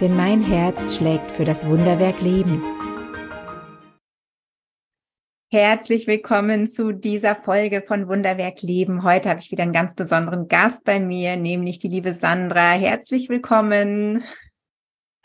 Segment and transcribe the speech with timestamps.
[0.00, 2.62] denn mein Herz schlägt für das Wunderwerk Leben.
[5.50, 9.02] Herzlich willkommen zu dieser Folge von Wunderwerk Leben.
[9.02, 12.72] Heute habe ich wieder einen ganz besonderen Gast bei mir, nämlich die liebe Sandra.
[12.72, 14.22] Herzlich willkommen.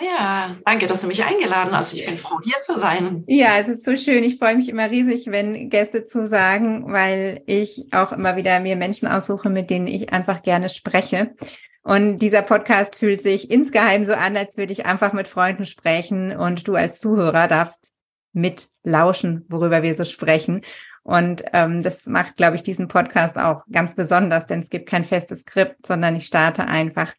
[0.02, 1.94] Ja, danke, dass du mich eingeladen hast.
[1.94, 3.24] Ich bin froh, hier zu sein.
[3.28, 4.24] Ja, es ist so schön.
[4.24, 9.08] Ich freue mich immer riesig, wenn Gäste zusagen, weil ich auch immer wieder mir Menschen
[9.08, 11.36] aussuche, mit denen ich einfach gerne spreche.
[11.84, 16.36] Und dieser Podcast fühlt sich insgeheim so an, als würde ich einfach mit Freunden sprechen
[16.36, 17.92] und du als Zuhörer darfst
[18.32, 20.62] mit lauschen, worüber wir so sprechen.
[21.04, 25.04] Und ähm, das macht, glaube ich, diesen Podcast auch ganz besonders, denn es gibt kein
[25.04, 27.14] festes Skript, sondern ich starte einfach.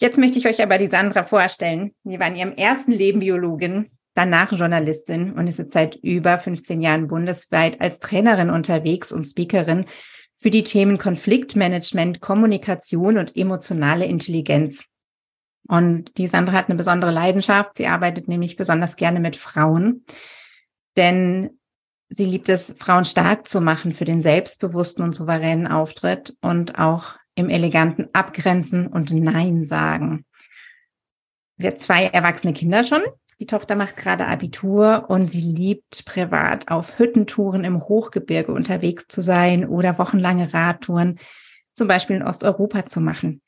[0.00, 1.94] Jetzt möchte ich euch aber die Sandra vorstellen.
[2.04, 6.80] Sie war in ihrem ersten Leben Biologin, danach Journalistin und ist jetzt seit über 15
[6.80, 9.84] Jahren bundesweit als Trainerin unterwegs und Speakerin
[10.40, 14.84] für die Themen Konfliktmanagement, Kommunikation und emotionale Intelligenz.
[15.68, 17.74] Und die Sandra hat eine besondere Leidenschaft.
[17.74, 20.04] Sie arbeitet nämlich besonders gerne mit Frauen,
[20.96, 21.58] denn
[22.08, 27.16] sie liebt es, Frauen stark zu machen für den selbstbewussten und souveränen Auftritt und auch
[27.34, 30.24] im eleganten Abgrenzen und Nein sagen.
[31.56, 33.02] Sie hat zwei erwachsene Kinder schon
[33.40, 39.22] die Tochter macht gerade Abitur und sie liebt privat auf Hüttentouren im Hochgebirge unterwegs zu
[39.22, 41.18] sein oder wochenlange Radtouren,
[41.72, 43.40] zum Beispiel in Osteuropa zu machen.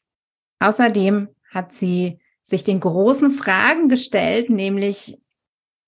[0.61, 5.19] Außerdem hat sie sich den großen Fragen gestellt, nämlich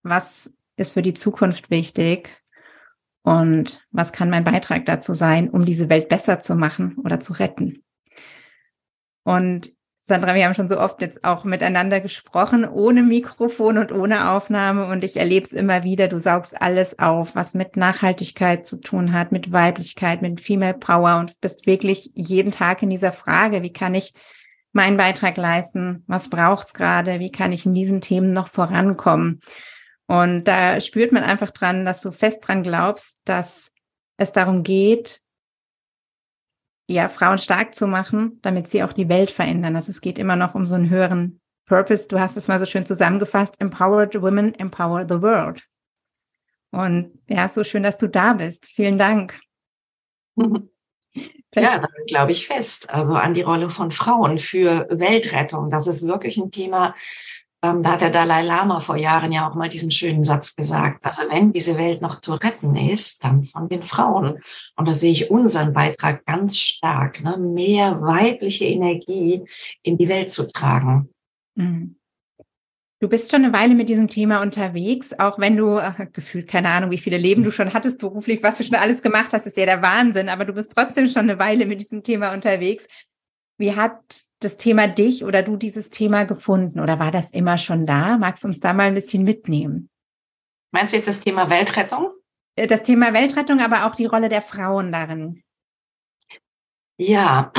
[0.03, 2.43] was ist für die Zukunft wichtig
[3.23, 7.35] und was kann mein Beitrag dazu sein, um diese Welt besser zu machen oder zu
[7.35, 7.85] retten.
[9.23, 9.73] Und
[10.05, 14.87] Sandra, wir haben schon so oft jetzt auch miteinander gesprochen, ohne Mikrofon und ohne Aufnahme.
[14.87, 19.13] Und ich erlebe es immer wieder, du saugst alles auf, was mit Nachhaltigkeit zu tun
[19.13, 23.73] hat, mit Weiblichkeit, mit Female Power und bist wirklich jeden Tag in dieser Frage, wie
[23.73, 24.13] kann ich
[24.73, 26.03] meinen Beitrag leisten?
[26.09, 27.21] Was braucht's gerade?
[27.21, 29.41] Wie kann ich in diesen Themen noch vorankommen?
[30.09, 33.71] Und da spürt man einfach dran, dass du fest dran glaubst, dass
[34.17, 35.22] es darum geht,
[36.89, 39.77] ja, Frauen stark zu machen, damit sie auch die Welt verändern.
[39.77, 42.09] Also es geht immer noch um so einen höheren Purpose.
[42.09, 43.61] Du hast es mal so schön zusammengefasst.
[43.61, 45.63] Empowered Women empower the world.
[46.71, 48.67] Und ja, so schön, dass du da bist.
[48.75, 49.41] Vielen Dank.
[51.55, 52.89] Ja, glaube ich fest.
[52.89, 55.69] Also an die Rolle von Frauen für Weltrettung.
[55.69, 56.95] Das ist wirklich ein Thema,
[57.63, 61.05] ähm, da hat der Dalai Lama vor Jahren ja auch mal diesen schönen Satz gesagt.
[61.05, 64.43] Also wenn diese Welt noch zu retten ist, dann von den Frauen.
[64.77, 67.39] Und da sehe ich unseren Beitrag ganz stark, ne?
[67.39, 69.45] mehr weibliche Energie
[69.83, 71.09] in die Welt zu tragen.
[71.55, 71.97] Mhm.
[73.01, 76.69] Du bist schon eine Weile mit diesem Thema unterwegs, auch wenn du ach, gefühlt keine
[76.69, 79.57] Ahnung, wie viele Leben du schon hattest beruflich, was du schon alles gemacht hast, ist
[79.57, 82.87] ja der Wahnsinn, aber du bist trotzdem schon eine Weile mit diesem Thema unterwegs.
[83.63, 87.87] Wie hat das Thema dich oder du dieses Thema gefunden oder war das immer schon
[87.87, 88.19] da?
[88.19, 89.89] Magst du uns da mal ein bisschen mitnehmen?
[90.73, 92.11] Meinst du jetzt das Thema Weltrettung?
[92.57, 95.45] Äh, das Thema Weltrettung, aber auch die Rolle der Frauen darin.
[96.99, 97.53] Ja,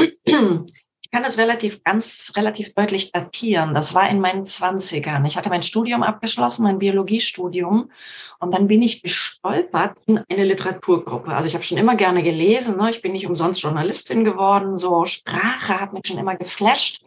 [1.13, 3.75] kann das relativ, ganz relativ deutlich datieren.
[3.75, 5.23] Das war in meinen Zwanzigern.
[5.25, 7.91] Ich hatte mein Studium abgeschlossen, mein Biologiestudium.
[8.39, 11.31] Und dann bin ich gestolpert in eine Literaturgruppe.
[11.31, 12.77] Also ich habe schon immer gerne gelesen.
[12.77, 12.89] Ne?
[12.89, 14.75] Ich bin nicht umsonst Journalistin geworden.
[14.75, 17.03] So Sprache hat mich schon immer geflasht.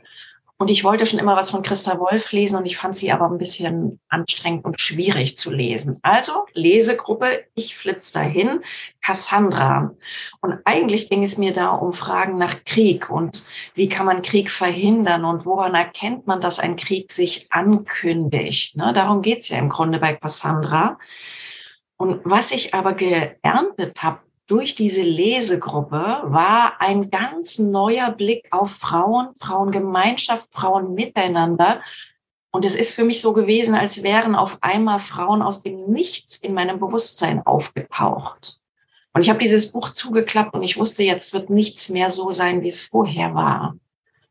[0.58, 3.26] Und ich wollte schon immer was von Christa Wolf lesen und ich fand sie aber
[3.26, 5.98] ein bisschen anstrengend und schwierig zu lesen.
[6.02, 8.62] Also Lesegruppe, ich flitz dahin,
[9.02, 9.94] Cassandra.
[10.40, 13.44] Und eigentlich ging es mir da um Fragen nach Krieg und
[13.74, 18.78] wie kann man Krieg verhindern und woran erkennt man, dass ein Krieg sich ankündigt.
[18.78, 18.94] Ne?
[18.94, 20.98] Darum geht's ja im Grunde bei Cassandra.
[21.98, 28.70] Und was ich aber geerntet habe durch diese Lesegruppe war ein ganz neuer Blick auf
[28.70, 31.80] Frauen, Frauengemeinschaft, Frauen miteinander.
[32.52, 36.36] Und es ist für mich so gewesen, als wären auf einmal Frauen aus dem Nichts
[36.36, 38.60] in meinem Bewusstsein aufgetaucht.
[39.12, 42.62] Und ich habe dieses Buch zugeklappt und ich wusste, jetzt wird nichts mehr so sein,
[42.62, 43.76] wie es vorher war.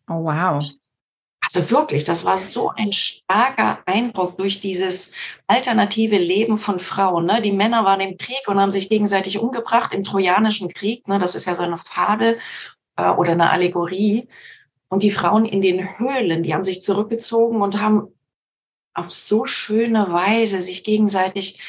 [0.07, 0.63] Oh, wow.
[1.45, 5.12] Also wirklich, das war so ein starker Eindruck durch dieses
[5.47, 7.25] alternative Leben von Frauen.
[7.25, 7.42] Ne?
[7.42, 11.07] Die Männer waren im Krieg und haben sich gegenseitig umgebracht im Trojanischen Krieg.
[11.07, 11.19] Ne?
[11.19, 12.39] Das ist ja so eine Fabel
[12.95, 14.27] äh, oder eine Allegorie.
[14.89, 18.07] Und die Frauen in den Höhlen, die haben sich zurückgezogen und haben
[18.94, 21.59] auf so schöne Weise sich gegenseitig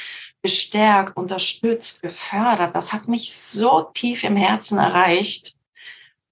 [0.43, 2.76] bestärkt, unterstützt, gefördert.
[2.76, 5.56] Das hat mich so tief im Herzen erreicht,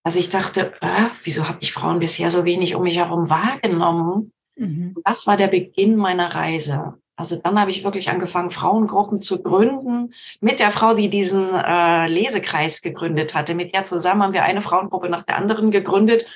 [0.05, 4.33] dass ich dachte, äh, wieso habe ich Frauen bisher so wenig um mich herum wahrgenommen?
[4.55, 4.95] Mhm.
[5.05, 6.95] Das war der Beginn meiner Reise.
[7.17, 10.13] Also dann habe ich wirklich angefangen, Frauengruppen zu gründen.
[10.41, 13.55] Mit der Frau, die diesen äh, Lesekreis gegründet hatte.
[13.55, 16.27] Mit der zusammen haben wir eine Frauengruppe nach der anderen gegründet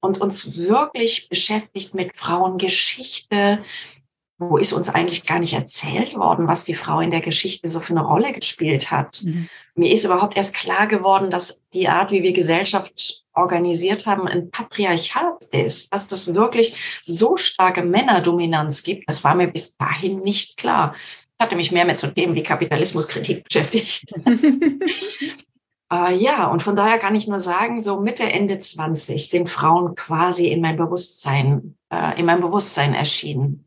[0.00, 3.64] und uns wirklich beschäftigt mit Frauengeschichte.
[4.42, 7.78] Wo ist uns eigentlich gar nicht erzählt worden, was die Frau in der Geschichte so
[7.78, 9.20] für eine Rolle gespielt hat?
[9.22, 9.50] Mhm.
[9.74, 14.50] Mir ist überhaupt erst klar geworden, dass die Art, wie wir Gesellschaft organisiert haben, ein
[14.50, 19.06] Patriarchat ist, dass das wirklich so starke Männerdominanz gibt.
[19.10, 20.94] Das war mir bis dahin nicht klar.
[21.38, 24.06] Ich hatte mich mehr mit so Themen wie Kapitalismuskritik beschäftigt.
[25.92, 29.94] äh, ja, und von daher kann ich nur sagen, so Mitte, Ende 20 sind Frauen
[29.96, 33.66] quasi in mein Bewusstsein, äh, in mein Bewusstsein erschienen.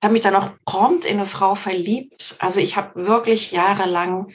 [0.00, 2.34] Ich habe mich dann auch prompt in eine Frau verliebt.
[2.38, 4.32] Also ich habe wirklich jahrelang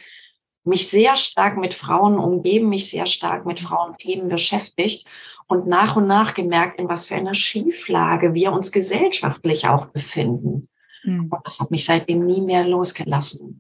[0.64, 5.08] mich sehr stark mit Frauen umgeben, mich sehr stark mit Frauenthemen beschäftigt
[5.48, 10.70] und nach und nach gemerkt, in was für einer Schieflage wir uns gesellschaftlich auch befinden.
[11.04, 11.30] Mhm.
[11.32, 13.60] Und das hat mich seitdem nie mehr losgelassen.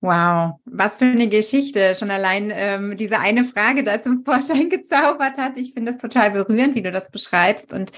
[0.00, 1.96] Wow, was für eine Geschichte.
[1.96, 5.56] Schon allein ähm, diese eine Frage da zum Vorschein gezaubert hat.
[5.56, 7.72] Ich finde es total berührend, wie du das beschreibst.
[7.72, 7.90] Und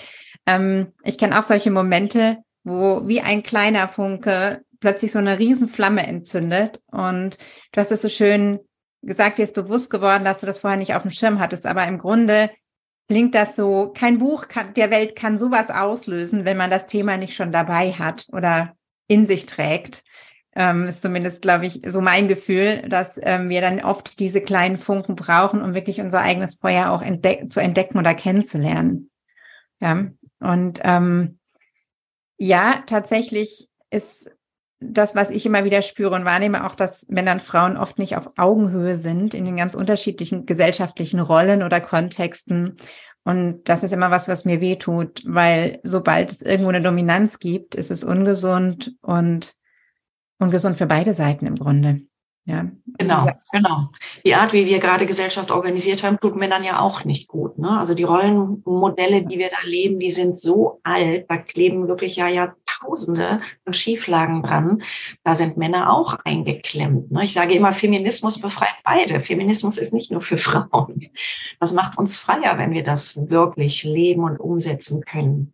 [0.46, 2.38] ähm, ich kenne auch solche Momente,
[2.68, 6.80] wo wie ein kleiner Funke plötzlich so eine Riesenflamme entzündet.
[6.86, 7.38] Und
[7.72, 8.60] du hast es so schön
[9.02, 11.66] gesagt, dir ist bewusst geworden, dass du das vorher nicht auf dem Schirm hattest.
[11.66, 12.50] Aber im Grunde
[13.08, 17.16] klingt das so, kein Buch kann, der Welt kann sowas auslösen, wenn man das Thema
[17.16, 18.74] nicht schon dabei hat oder
[19.08, 20.04] in sich trägt.
[20.54, 24.76] Ähm, ist zumindest, glaube ich, so mein Gefühl, dass ähm, wir dann oft diese kleinen
[24.76, 29.10] Funken brauchen, um wirklich unser eigenes Feuer auch entdeck zu entdecken oder kennenzulernen.
[29.80, 30.08] Ja,
[30.40, 31.37] und ähm,
[32.38, 34.30] ja, tatsächlich ist
[34.80, 38.16] das, was ich immer wieder spüre und wahrnehme, auch, dass Männer und Frauen oft nicht
[38.16, 42.76] auf Augenhöhe sind in den ganz unterschiedlichen gesellschaftlichen Rollen oder Kontexten.
[43.24, 47.40] Und das ist immer was, was mir weh tut, weil sobald es irgendwo eine Dominanz
[47.40, 49.54] gibt, ist es ungesund und
[50.38, 52.02] ungesund für beide Seiten im Grunde.
[52.48, 52.64] Ja.
[52.96, 53.90] Genau, genau.
[54.24, 57.58] Die Art, wie wir gerade Gesellschaft organisiert haben, tut Männern ja auch nicht gut.
[57.58, 57.78] Ne?
[57.78, 62.26] Also die Rollenmodelle, die wir da leben, die sind so alt, da kleben wirklich ja
[62.26, 64.82] Jahrtausende von Schieflagen dran.
[65.24, 67.10] Da sind Männer auch eingeklemmt.
[67.10, 67.24] Ne?
[67.24, 69.20] Ich sage immer, Feminismus befreit beide.
[69.20, 71.06] Feminismus ist nicht nur für Frauen.
[71.60, 75.52] Das macht uns freier, wenn wir das wirklich leben und umsetzen können.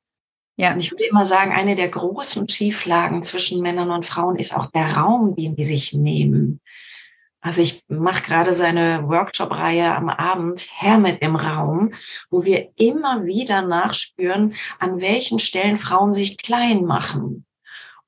[0.56, 0.73] Ja.
[0.73, 4.67] Und ich würde immer sagen, eine der großen Schieflagen zwischen Männern und Frauen ist auch
[4.67, 6.61] der Raum, den die sich nehmen.
[7.44, 11.93] Also ich mache gerade so eine Workshop-Reihe am Abend, Herr mit dem Raum,
[12.31, 17.44] wo wir immer wieder nachspüren, an welchen Stellen Frauen sich klein machen.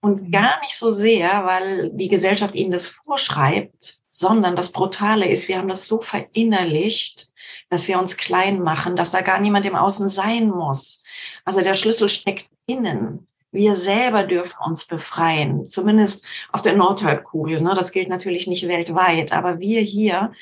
[0.00, 0.31] Und mhm.
[0.31, 5.59] gar nicht so sehr, weil die Gesellschaft ihnen das vorschreibt, sondern das Brutale ist, wir
[5.59, 7.29] haben das so verinnerlicht,
[7.69, 11.05] dass wir uns klein machen, dass da gar niemand im Außen sein muss.
[11.44, 13.27] Also der Schlüssel steckt innen.
[13.56, 17.62] Wir selber dürfen uns befreien, zumindest auf der Nordhalbkugel.
[17.62, 17.73] Ne?
[17.75, 20.32] Das gilt natürlich nicht weltweit, aber wir hier,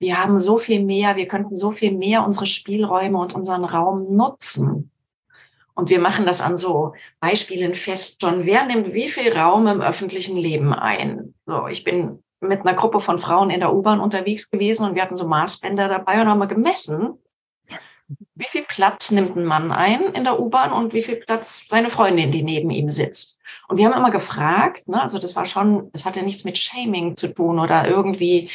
[0.00, 4.16] wir haben so viel mehr, wir könnten so viel mehr unsere Spielräume und unseren Raum
[4.16, 4.90] nutzen.
[5.74, 8.44] Und wir machen das an so Beispielen fest schon.
[8.44, 11.34] Wer nimmt wie viel Raum im öffentlichen Leben ein?
[11.46, 15.02] So, ich bin mit einer Gruppe von Frauen in der U-Bahn unterwegs gewesen und wir
[15.02, 17.20] hatten so Maßbänder dabei und haben mal gemessen,
[18.38, 21.90] wie viel Platz nimmt ein Mann ein in der U-Bahn und wie viel Platz seine
[21.90, 23.36] Freundin, die neben ihm sitzt.
[23.66, 27.16] Und wir haben immer gefragt, ne, also das war schon, das hatte nichts mit Shaming
[27.16, 28.48] zu tun oder irgendwie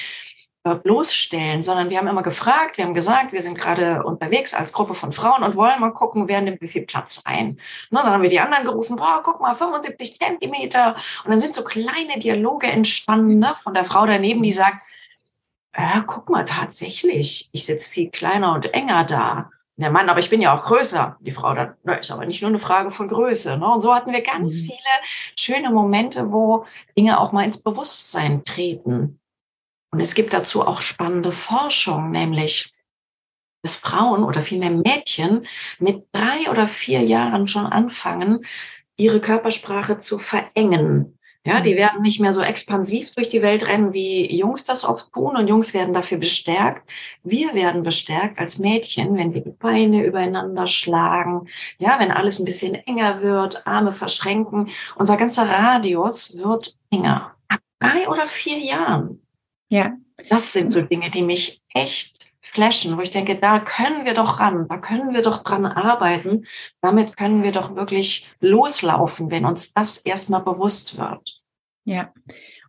[0.63, 4.71] äh, bloßstellen, sondern wir haben immer gefragt, wir haben gesagt, wir sind gerade unterwegs als
[4.71, 7.59] Gruppe von Frauen und wollen mal gucken, wer nimmt wie viel Platz ein.
[7.91, 10.95] Ne, dann haben wir die anderen gerufen, boah, guck mal, 75 Zentimeter.
[11.25, 14.77] Und dann sind so kleine Dialoge entstanden ne, von der Frau daneben, die sagt,
[15.75, 19.49] ja, guck mal, tatsächlich, ich sitze viel kleiner und enger da.
[19.77, 21.17] Der Mann, aber ich bin ja auch größer.
[21.21, 21.69] Die Frau, das
[22.01, 23.57] ist aber nicht nur eine Frage von Größe.
[23.57, 23.67] Ne?
[23.67, 24.65] Und so hatten wir ganz mhm.
[24.65, 24.79] viele
[25.37, 26.65] schöne Momente, wo
[26.95, 29.19] Dinge auch mal ins Bewusstsein treten.
[29.91, 32.71] Und es gibt dazu auch spannende Forschung, nämlich,
[33.63, 35.47] dass Frauen oder vielmehr Mädchen
[35.79, 38.45] mit drei oder vier Jahren schon anfangen,
[38.95, 41.17] ihre Körpersprache zu verengen.
[41.45, 41.77] Ja, die mhm.
[41.77, 45.47] werden nicht mehr so expansiv durch die Welt rennen, wie Jungs das oft tun und
[45.47, 46.89] Jungs werden dafür bestärkt.
[47.23, 51.47] Wir werden bestärkt als Mädchen, wenn wir die Beine übereinander schlagen,
[51.79, 54.69] ja, wenn alles ein bisschen enger wird, Arme verschränken.
[54.95, 57.35] Unser ganzer Radius wird enger.
[57.49, 59.21] Ab drei oder vier Jahren.
[59.69, 59.97] Ja.
[60.29, 64.39] Das sind so Dinge, die mich echt flashen, wo ich denke, da können wir doch
[64.39, 66.45] ran, da können wir doch dran arbeiten,
[66.81, 71.41] damit können wir doch wirklich loslaufen, wenn uns das erstmal bewusst wird.
[71.85, 72.13] Ja.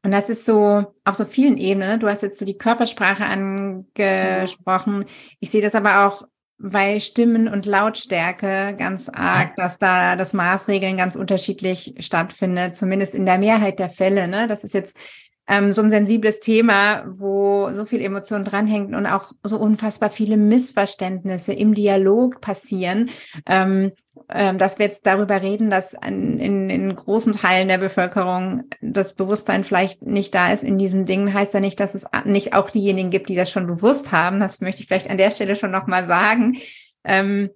[0.02, 1.88] Und das ist so auf so vielen Ebenen.
[1.88, 1.98] Ne?
[1.98, 5.06] Du hast jetzt so die Körpersprache angesprochen.
[5.40, 6.24] Ich sehe das aber auch
[6.58, 13.26] bei Stimmen und Lautstärke ganz arg, dass da das Maßregeln ganz unterschiedlich stattfindet, zumindest in
[13.26, 14.28] der Mehrheit der Fälle.
[14.28, 14.46] Ne?
[14.46, 14.96] Das ist jetzt
[15.46, 20.36] ähm, so ein sensibles Thema, wo so viel Emotion dranhängt und auch so unfassbar viele
[20.36, 23.10] Missverständnisse im Dialog passieren,
[23.46, 23.92] ähm,
[24.30, 29.14] ähm, dass wir jetzt darüber reden, dass in, in, in großen Teilen der Bevölkerung das
[29.14, 32.70] Bewusstsein vielleicht nicht da ist in diesen Dingen, heißt ja nicht, dass es nicht auch
[32.70, 34.40] diejenigen gibt, die das schon bewusst haben.
[34.40, 36.56] Das möchte ich vielleicht an der Stelle schon nochmal sagen.
[37.04, 37.50] Ähm,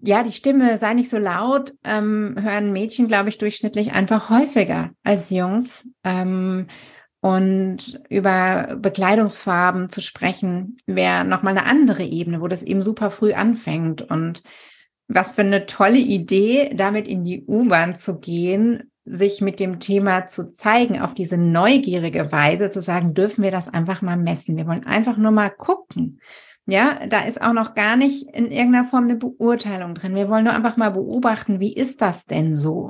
[0.00, 4.90] ja, die Stimme sei nicht so laut, ähm, hören Mädchen, glaube ich, durchschnittlich einfach häufiger
[5.02, 5.88] als Jungs.
[6.04, 6.66] Ähm,
[7.20, 13.32] und über Bekleidungsfarben zu sprechen, wäre nochmal eine andere Ebene, wo das eben super früh
[13.32, 14.02] anfängt.
[14.02, 14.42] Und
[15.06, 20.26] was für eine tolle Idee, damit in die U-Bahn zu gehen, sich mit dem Thema
[20.26, 24.56] zu zeigen, auf diese neugierige Weise zu sagen, dürfen wir das einfach mal messen.
[24.56, 26.20] Wir wollen einfach nur mal gucken.
[26.72, 30.14] Ja, da ist auch noch gar nicht in irgendeiner Form eine Beurteilung drin.
[30.14, 32.88] Wir wollen nur einfach mal beobachten, wie ist das denn so?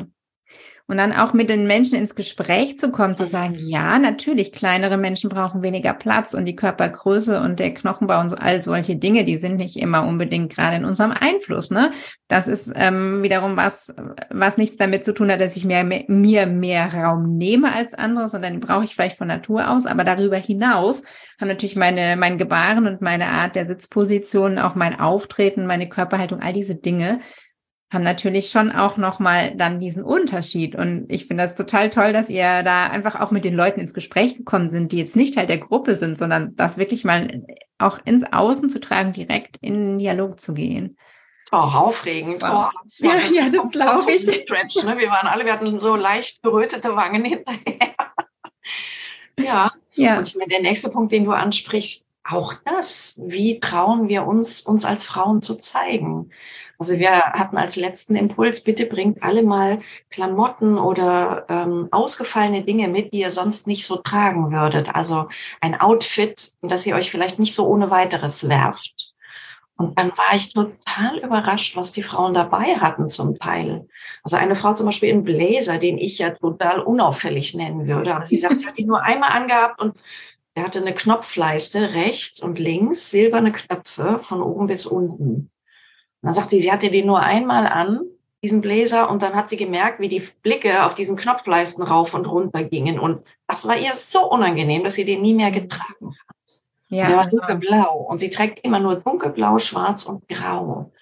[0.92, 4.98] Und dann auch mit den Menschen ins Gespräch zu kommen, zu sagen, ja, natürlich, kleinere
[4.98, 9.24] Menschen brauchen weniger Platz und die Körpergröße und der Knochenbau und so, all solche Dinge,
[9.24, 11.70] die sind nicht immer unbedingt gerade in unserem Einfluss.
[11.70, 11.92] Ne?
[12.28, 13.94] Das ist ähm, wiederum was,
[14.28, 18.28] was nichts damit zu tun hat, dass ich mir, mir mehr Raum nehme als andere,
[18.28, 19.86] sondern den brauche ich vielleicht von Natur aus.
[19.86, 21.04] Aber darüber hinaus
[21.40, 26.40] haben natürlich meine, mein Gebaren und meine Art der Sitzposition, auch mein Auftreten, meine Körperhaltung,
[26.40, 27.18] all diese Dinge
[27.92, 30.74] haben natürlich schon auch nochmal dann diesen Unterschied.
[30.74, 33.92] Und ich finde das total toll, dass ihr da einfach auch mit den Leuten ins
[33.92, 37.44] Gespräch gekommen sind, die jetzt nicht Teil der Gruppe sind, sondern das wirklich mal
[37.78, 40.96] auch ins Außen zu tragen, direkt in den Dialog zu gehen.
[41.50, 42.40] Auch aufregend.
[42.40, 42.70] Wow.
[42.72, 44.22] Oh, das ja, ja, das glaube ich.
[44.22, 44.96] Stretch, ne?
[44.98, 47.94] Wir waren alle, wir hatten so leicht gerötete Wangen hinterher.
[49.38, 49.70] ja.
[49.92, 50.18] ja.
[50.18, 53.20] Und ich meine, der nächste Punkt, den du ansprichst, auch das.
[53.22, 56.30] Wie trauen wir uns, uns als Frauen zu zeigen?
[56.82, 59.78] Also wir hatten als letzten Impuls, bitte bringt alle mal
[60.10, 64.92] Klamotten oder ähm, ausgefallene Dinge mit, die ihr sonst nicht so tragen würdet.
[64.92, 65.28] Also
[65.60, 69.14] ein Outfit, das ihr euch vielleicht nicht so ohne weiteres werft.
[69.76, 73.86] Und dann war ich total überrascht, was die Frauen dabei hatten zum Teil.
[74.24, 78.12] Also eine Frau zum Beispiel im Blazer, den ich ja total unauffällig nennen würde.
[78.12, 79.94] Aber sie sagt, sie hat ihn nur einmal angehabt und
[80.54, 85.48] er hatte eine Knopfleiste rechts und links, silberne Knöpfe von oben bis unten.
[86.22, 88.00] Und dann sagt sie, sie hatte den nur einmal an,
[88.42, 92.26] diesen Bläser, und dann hat sie gemerkt, wie die Blicke auf diesen Knopfleisten rauf und
[92.26, 92.98] runter gingen.
[92.98, 96.60] Und das war ihr so unangenehm, dass sie den nie mehr getragen hat.
[96.88, 97.08] Ja.
[97.08, 100.92] Der war dunkelblau und sie trägt immer nur dunkelblau, schwarz und grau.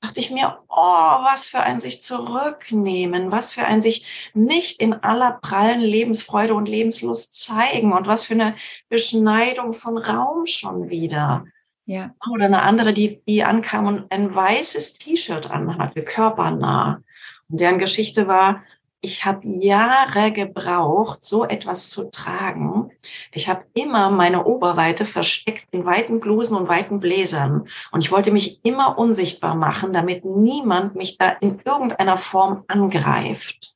[0.00, 4.80] Da dachte ich mir, oh, was für ein sich zurücknehmen, was für ein sich nicht
[4.80, 8.54] in aller prallen Lebensfreude und Lebenslust zeigen und was für eine
[8.88, 11.44] Beschneidung von Raum schon wieder.
[11.90, 12.14] Ja.
[12.30, 17.02] Oder eine andere, die, die ankam und ein weißes T-Shirt anhatte, körpernah.
[17.48, 18.62] Und deren Geschichte war,
[19.00, 22.92] ich habe Jahre gebraucht, so etwas zu tragen.
[23.32, 27.66] Ich habe immer meine Oberweite versteckt in weiten Blusen und weiten Bläsern.
[27.90, 33.74] Und ich wollte mich immer unsichtbar machen, damit niemand mich da in irgendeiner Form angreift.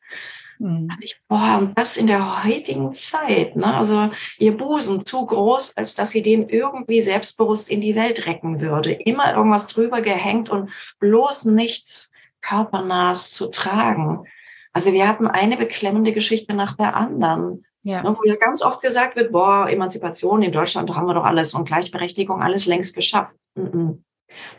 [0.59, 0.91] Mhm.
[1.01, 3.77] Ich, boah, und das in der heutigen Zeit, ne?
[3.77, 8.61] Also ihr Busen zu groß, als dass sie den irgendwie selbstbewusst in die Welt recken
[8.61, 8.93] würde.
[8.93, 10.71] Immer irgendwas drüber gehängt und
[11.01, 14.27] bloß nichts körpernahes zu tragen.
[14.73, 17.65] Also wir hatten eine beklemmende Geschichte nach der anderen.
[17.83, 18.03] Ja.
[18.03, 21.53] Ne, wo ja ganz oft gesagt wird, boah, Emanzipation in Deutschland haben wir doch alles
[21.53, 23.37] und Gleichberechtigung alles längst geschafft.
[23.55, 23.99] Mm -mm.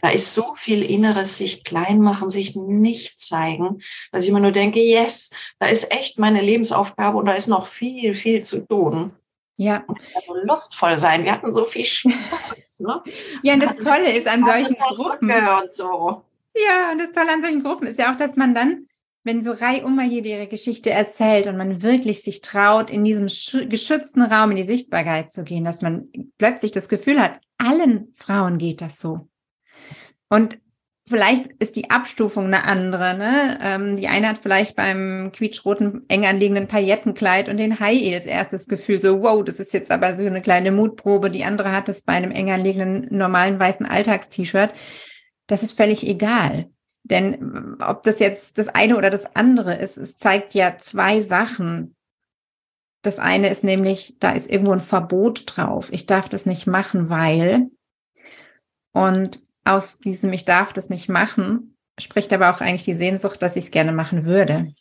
[0.02, 4.52] Da ist so viel Inneres, sich klein machen, sich nicht zeigen, dass ich immer nur
[4.52, 9.14] denke, yes, da ist echt meine Lebensaufgabe und da ist noch viel, viel zu tun.
[9.58, 9.84] Ja.
[9.88, 11.24] Und es so lustvoll sein.
[11.24, 12.14] Wir hatten so viel Spaß.
[12.78, 13.02] Ne?
[13.44, 15.32] ja, und das Tolle ist an solchen Gruppen.
[15.32, 16.24] Und so.
[16.56, 18.88] Ja, und das Tolle an solchen Gruppen ist ja auch, dass man dann,
[19.24, 23.28] wenn so reihum mal jede ihre Geschichte erzählt und man wirklich sich traut, in diesem
[23.70, 28.58] geschützten Raum in die Sichtbarkeit zu gehen, dass man plötzlich das Gefühl hat, allen Frauen
[28.58, 29.30] geht das so.
[30.30, 30.60] Und
[31.08, 33.18] vielleicht ist die Abstufung eine andere.
[33.18, 33.60] Ne?
[33.62, 38.68] Ähm, die eine hat vielleicht beim quietschroten, eng anliegenden Paillettenkleid und den High Heels erstes
[38.68, 41.30] Gefühl so, wow, das ist jetzt aber so eine kleine Mutprobe.
[41.30, 44.74] Die andere hat es bei einem eng anliegenden, normalen weißen Alltagst-T-Shirt.
[45.48, 46.70] Das ist völlig egal.
[47.04, 51.96] Denn ob das jetzt das eine oder das andere ist, es zeigt ja zwei Sachen.
[53.04, 55.94] Das eine ist nämlich, da ist irgendwo ein Verbot drauf.
[55.94, 57.70] Ich darf das nicht machen, weil.
[58.92, 63.56] Und aus diesem Ich darf das nicht machen, spricht aber auch eigentlich die Sehnsucht, dass
[63.56, 64.72] ich es gerne machen würde.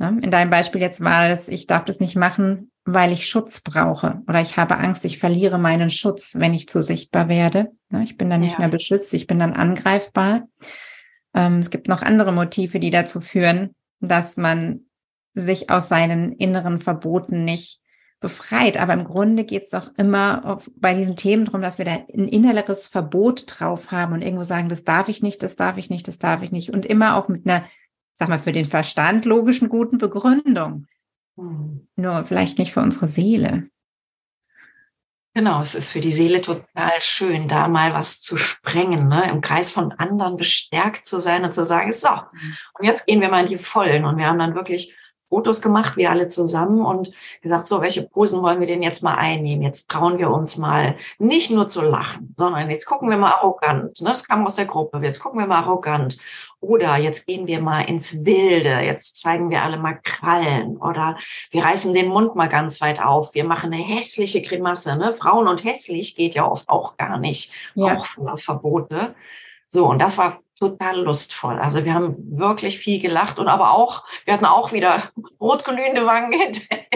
[0.00, 4.22] In deinem Beispiel jetzt war es, ich darf das nicht machen, weil ich Schutz brauche
[4.28, 7.72] oder ich habe Angst, ich verliere meinen Schutz, wenn ich zu sichtbar werde.
[8.04, 8.58] Ich bin dann nicht ja.
[8.60, 10.46] mehr beschützt, ich bin dann angreifbar.
[11.34, 14.82] Ähm, es gibt noch andere Motive, die dazu führen, dass man
[15.34, 17.80] sich aus seinen inneren Verboten nicht
[18.20, 18.76] befreit.
[18.78, 21.92] Aber im Grunde geht es doch immer auf, bei diesen Themen darum, dass wir da
[21.92, 25.90] ein inneres Verbot drauf haben und irgendwo sagen, das darf ich nicht, das darf ich
[25.90, 26.70] nicht, das darf ich nicht.
[26.72, 27.64] Und immer auch mit einer
[28.18, 30.86] sag mal, für den Verstand logischen guten Begründung.
[31.38, 31.88] Hm.
[31.94, 33.68] Nur vielleicht nicht für unsere Seele.
[35.34, 39.30] Genau, es ist für die Seele total schön, da mal was zu sprengen, ne?
[39.30, 42.54] im Kreis von anderen bestärkt zu sein und zu sagen, so, hm.
[42.78, 44.04] und jetzt gehen wir mal in die Vollen.
[44.04, 44.96] Und wir haben dann wirklich
[45.28, 49.16] Fotos gemacht, wir alle zusammen und gesagt, so, welche Posen wollen wir denn jetzt mal
[49.16, 49.62] einnehmen?
[49.62, 54.00] Jetzt trauen wir uns mal nicht nur zu lachen, sondern jetzt gucken wir mal arrogant.
[54.00, 54.10] Ne?
[54.10, 55.00] Das kam aus der Gruppe.
[55.02, 56.16] Jetzt gucken wir mal arrogant.
[56.60, 58.80] Oder jetzt gehen wir mal ins Wilde.
[58.80, 60.76] Jetzt zeigen wir alle mal Krallen.
[60.78, 61.16] Oder
[61.50, 63.34] wir reißen den Mund mal ganz weit auf.
[63.34, 64.96] Wir machen eine hässliche Grimasse.
[64.96, 65.12] Ne?
[65.12, 67.52] Frauen und hässlich geht ja oft auch gar nicht.
[67.74, 67.96] Ja.
[67.96, 69.14] Auch voller Verbote.
[69.68, 71.58] So, und das war total lustvoll.
[71.58, 75.04] Also wir haben wirklich viel gelacht und aber auch, wir hatten auch wieder
[75.40, 76.88] rotglühende Wangen hinterher.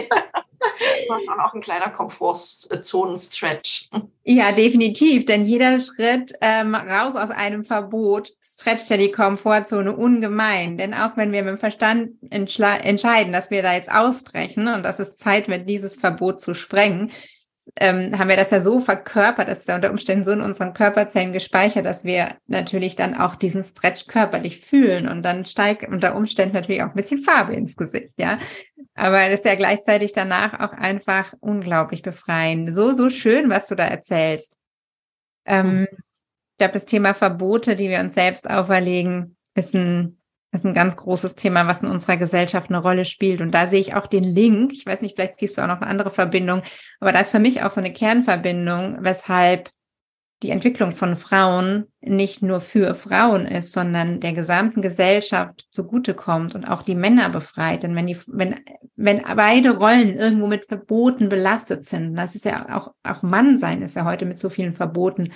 [0.63, 3.89] Das war schon auch ein kleiner Komfortzonen-Stretch.
[4.23, 10.77] Ja, definitiv, denn jeder Schritt ähm, raus aus einem Verbot stretcht ja die Komfortzone ungemein.
[10.77, 14.99] Denn auch wenn wir mit dem Verstand entscheiden, dass wir da jetzt ausbrechen und dass
[14.99, 17.11] es Zeit wird, dieses Verbot zu sprengen,
[17.79, 20.73] ähm, haben wir das ja so verkörpert, das ist ja unter Umständen so in unseren
[20.73, 26.15] Körperzellen gespeichert, dass wir natürlich dann auch diesen Stretch körperlich fühlen und dann steigt unter
[26.15, 28.37] Umständen natürlich auch ein bisschen Farbe ins Gesicht, ja.
[28.93, 32.75] Aber das ist ja gleichzeitig danach auch einfach unglaublich befreiend.
[32.75, 34.55] So, so schön, was du da erzählst.
[35.45, 40.21] Ähm, ich glaube, das Thema Verbote, die wir uns selbst auferlegen, ist ein
[40.53, 43.41] ist ein ganz großes Thema, was in unserer Gesellschaft eine Rolle spielt.
[43.41, 44.71] Und da sehe ich auch den Link.
[44.73, 46.61] Ich weiß nicht, vielleicht siehst du auch noch eine andere Verbindung,
[46.99, 49.69] aber da ist für mich auch so eine Kernverbindung, weshalb
[50.43, 56.65] die Entwicklung von Frauen nicht nur für Frauen ist, sondern der gesamten Gesellschaft zugutekommt und
[56.65, 57.83] auch die Männer befreit.
[57.83, 58.55] Denn wenn die, wenn,
[58.95, 63.81] wenn beide Rollen irgendwo mit Verboten belastet sind, das ist ja auch, auch Mann sein
[63.81, 65.31] ist ja heute mit so vielen Verboten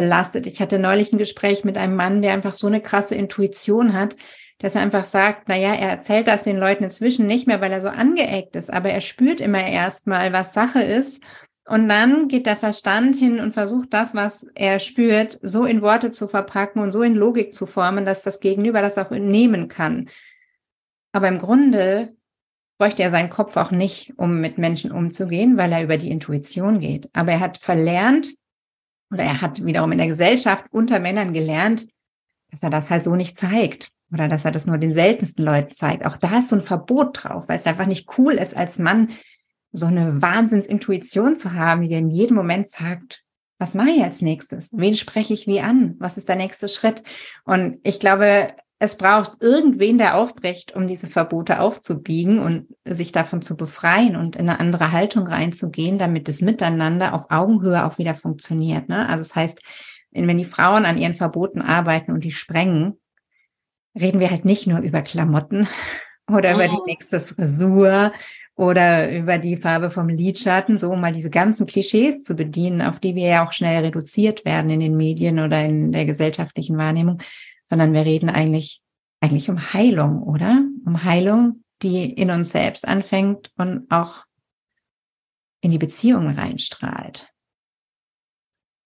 [0.00, 0.46] belastet.
[0.46, 4.16] Ich hatte neulich ein Gespräch mit einem Mann, der einfach so eine krasse Intuition hat,
[4.58, 7.70] dass er einfach sagt, na ja, er erzählt das den Leuten inzwischen nicht mehr, weil
[7.70, 11.22] er so angeeckt ist, aber er spürt immer erstmal, was Sache ist.
[11.66, 16.10] Und dann geht der Verstand hin und versucht das, was er spürt, so in Worte
[16.10, 20.08] zu verpacken und so in Logik zu formen, dass das Gegenüber das auch nehmen kann.
[21.12, 22.16] Aber im Grunde
[22.78, 26.80] bräuchte er seinen Kopf auch nicht, um mit Menschen umzugehen, weil er über die Intuition
[26.80, 27.10] geht.
[27.12, 28.30] Aber er hat verlernt,
[29.10, 31.88] oder er hat wiederum in der Gesellschaft unter Männern gelernt,
[32.50, 35.72] dass er das halt so nicht zeigt oder dass er das nur den seltensten Leuten
[35.72, 36.04] zeigt.
[36.04, 39.08] Auch da ist so ein Verbot drauf, weil es einfach nicht cool ist, als Mann
[39.72, 43.22] so eine Wahnsinnsintuition zu haben, die in jedem Moment sagt,
[43.58, 44.70] was mache ich als nächstes?
[44.72, 45.94] Wen spreche ich wie an?
[45.98, 47.02] Was ist der nächste Schritt?
[47.44, 48.48] Und ich glaube,
[48.82, 54.36] es braucht irgendwen, der aufbricht, um diese Verbote aufzubiegen und sich davon zu befreien und
[54.36, 58.88] in eine andere Haltung reinzugehen, damit das Miteinander auf Augenhöhe auch wieder funktioniert.
[58.88, 59.06] Ne?
[59.06, 59.60] Also das heißt,
[60.12, 62.98] wenn die Frauen an ihren Verboten arbeiten und die sprengen,
[63.94, 65.68] reden wir halt nicht nur über Klamotten
[66.26, 66.86] oder über die mhm.
[66.86, 68.12] nächste Frisur
[68.56, 72.98] oder über die Farbe vom Lidschatten, so um mal diese ganzen Klischees zu bedienen, auf
[72.98, 77.18] die wir ja auch schnell reduziert werden in den Medien oder in der gesellschaftlichen Wahrnehmung,
[77.70, 78.82] sondern wir reden eigentlich,
[79.20, 80.64] eigentlich um Heilung, oder?
[80.84, 84.24] Um Heilung, die in uns selbst anfängt und auch
[85.62, 87.28] in die Beziehung reinstrahlt.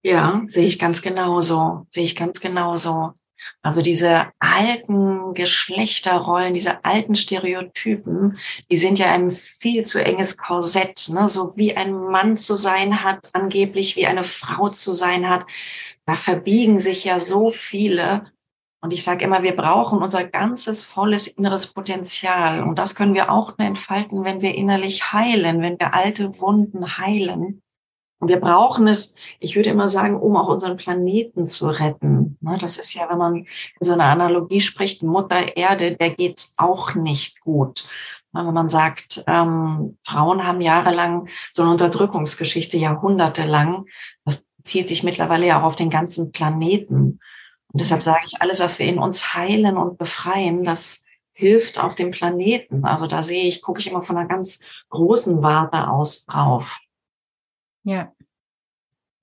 [0.03, 3.15] Ja, sehe ich ganz genauso, sehe ich ganz genauso.
[3.63, 8.39] Also diese alten Geschlechterrollen, diese alten Stereotypen,
[8.71, 11.29] die sind ja ein viel zu enges Korsett, ne?
[11.29, 15.47] so wie ein Mann zu sein hat, angeblich wie eine Frau zu sein hat.
[16.07, 18.31] Da verbiegen sich ja so viele
[18.85, 22.63] und ich sage immer, wir brauchen unser ganzes volles inneres Potenzial.
[22.63, 26.99] Und das können wir auch nur entfalten, wenn wir innerlich heilen, wenn wir alte Wunden
[26.99, 27.63] heilen.
[28.19, 32.37] Und wir brauchen es, ich würde immer sagen, um auch unseren Planeten zu retten.
[32.43, 33.47] Ne, das ist ja, wenn man in
[33.81, 37.89] so einer Analogie spricht, Mutter Erde, der geht's auch nicht gut.
[38.35, 43.87] Ne, wenn man sagt, ähm, Frauen haben jahrelang so eine Unterdrückungsgeschichte, jahrhundertelang,
[44.27, 47.19] das zieht sich mittlerweile ja auch auf den ganzen Planeten.
[47.75, 51.95] Und deshalb sage ich, alles, was wir in uns heilen und befreien, das hilft auch
[51.95, 52.85] dem Planeten.
[52.85, 54.61] Also da sehe ich, gucke ich immer von einer ganz
[54.91, 56.79] großen Warte aus drauf.
[57.83, 58.13] Ja.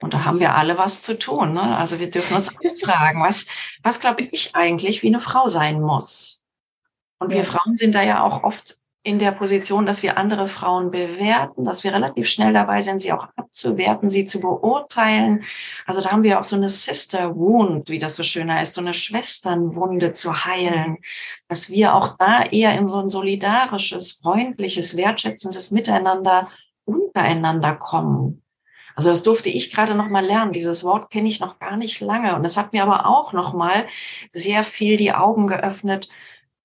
[0.01, 1.53] Und da haben wir alle was zu tun.
[1.53, 1.77] Ne?
[1.77, 2.51] Also wir dürfen uns
[2.83, 3.45] fragen, was,
[3.83, 6.43] was glaube ich eigentlich, wie eine Frau sein muss.
[7.19, 10.91] Und wir Frauen sind da ja auch oft in der Position, dass wir andere Frauen
[10.91, 15.43] bewerten, dass wir relativ schnell dabei sind, sie auch abzuwerten, sie zu beurteilen.
[15.87, 18.81] Also da haben wir auch so eine Sister Wound, wie das so schön heißt, so
[18.81, 20.97] eine Schwesternwunde zu heilen,
[21.47, 26.49] dass wir auch da eher in so ein solidarisches, freundliches, wertschätzendes Miteinander
[26.85, 28.43] untereinander kommen.
[28.95, 30.51] Also das durfte ich gerade noch mal lernen.
[30.51, 33.53] Dieses Wort kenne ich noch gar nicht lange und es hat mir aber auch noch
[33.53, 33.87] mal
[34.29, 36.09] sehr viel die Augen geöffnet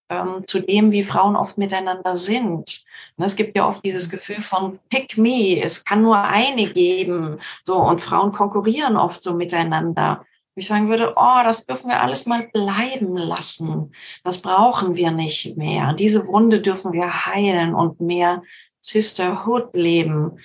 [0.08, 2.84] ähm, zu dem, wie Frauen oft miteinander sind.
[3.16, 7.40] Ne, es gibt ja oft dieses Gefühl von Pick me, es kann nur eine geben.
[7.64, 10.24] So, und Frauen konkurrieren oft so miteinander.
[10.58, 13.92] Ich sagen würde, oh, das dürfen wir alles mal bleiben lassen.
[14.24, 15.92] Das brauchen wir nicht mehr.
[15.92, 18.42] Diese Wunde dürfen wir heilen und mehr
[18.80, 20.38] Sisterhood leben.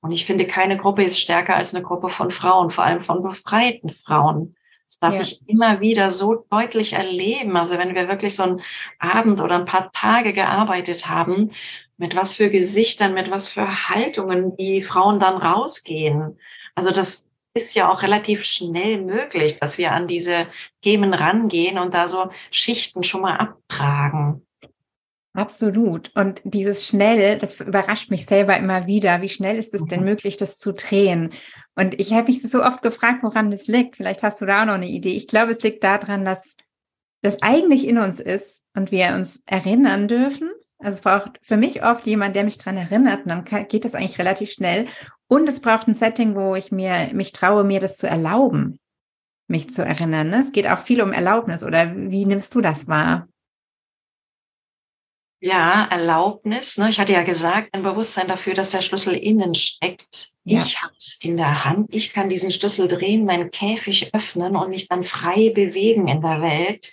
[0.00, 3.22] Und ich finde, keine Gruppe ist stärker als eine Gruppe von Frauen, vor allem von
[3.22, 4.56] befreiten Frauen.
[4.92, 5.20] Das darf ja.
[5.22, 7.56] ich immer wieder so deutlich erleben.
[7.56, 8.62] Also wenn wir wirklich so einen
[8.98, 11.52] Abend oder ein paar Tage gearbeitet haben,
[11.96, 16.38] mit was für Gesichtern, mit was für Haltungen die Frauen dann rausgehen.
[16.74, 20.46] Also das ist ja auch relativ schnell möglich, dass wir an diese
[20.82, 24.46] Themen rangehen und da so Schichten schon mal abtragen.
[25.34, 26.10] Absolut.
[26.14, 29.22] Und dieses schnell, das überrascht mich selber immer wieder.
[29.22, 30.06] Wie schnell ist es denn mhm.
[30.06, 31.30] möglich, das zu drehen?
[31.74, 33.96] Und ich habe mich so oft gefragt, woran das liegt.
[33.96, 35.14] Vielleicht hast du da auch noch eine Idee.
[35.14, 36.56] Ich glaube, es liegt daran, dass
[37.22, 40.50] das eigentlich in uns ist und wir uns erinnern dürfen.
[40.78, 43.94] Also es braucht für mich oft jemand, der mich dran erinnert und dann geht das
[43.94, 44.86] eigentlich relativ schnell.
[45.28, 48.80] Und es braucht ein Setting, wo ich mir mich traue, mir das zu erlauben,
[49.46, 50.28] mich zu erinnern.
[50.28, 50.40] Ne?
[50.40, 51.62] Es geht auch viel um Erlaubnis.
[51.62, 53.28] Oder wie nimmst du das wahr?
[55.44, 56.78] Ja, Erlaubnis.
[56.78, 56.88] Ne?
[56.88, 60.34] Ich hatte ja gesagt, ein Bewusstsein dafür, dass der Schlüssel innen steckt.
[60.44, 60.60] Ja.
[60.60, 61.92] Ich habe es in der Hand.
[61.92, 66.42] Ich kann diesen Schlüssel drehen, meinen Käfig öffnen und mich dann frei bewegen in der
[66.42, 66.92] Welt.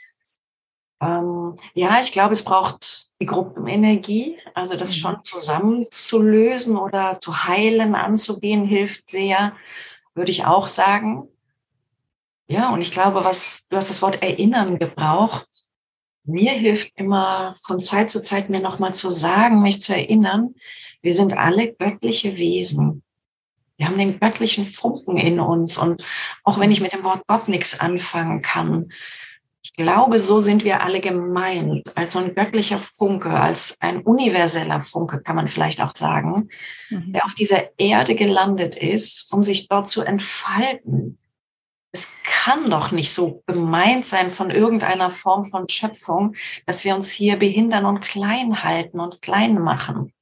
[0.99, 4.39] Ähm, ja, ich glaube, es braucht die Gruppenenergie.
[4.55, 4.95] Also das mhm.
[4.95, 9.55] schon zusammenzulösen oder zu heilen, anzugehen, hilft sehr,
[10.15, 11.27] würde ich auch sagen.
[12.47, 15.68] Ja, und ich glaube, was, du hast das Wort erinnern gebraucht
[16.23, 20.55] mir hilft immer von Zeit zu Zeit mir nochmal zu sagen, mich zu erinnern,
[21.01, 23.03] wir sind alle göttliche Wesen.
[23.77, 25.77] Wir haben den göttlichen Funken in uns.
[25.77, 26.03] Und
[26.43, 28.89] auch wenn ich mit dem Wort Gott nichts anfangen kann,
[29.62, 34.82] ich glaube, so sind wir alle gemeint, als so ein göttlicher Funke, als ein universeller
[34.82, 36.49] Funke, kann man vielleicht auch sagen,
[36.89, 37.13] mhm.
[37.13, 41.17] der auf dieser Erde gelandet ist, um sich dort zu entfalten,
[41.91, 47.12] es kann doch nicht so gemeint sein von irgendeiner Form von Schöpfung, dass wir uns
[47.12, 50.13] hier behindern und klein halten und klein machen.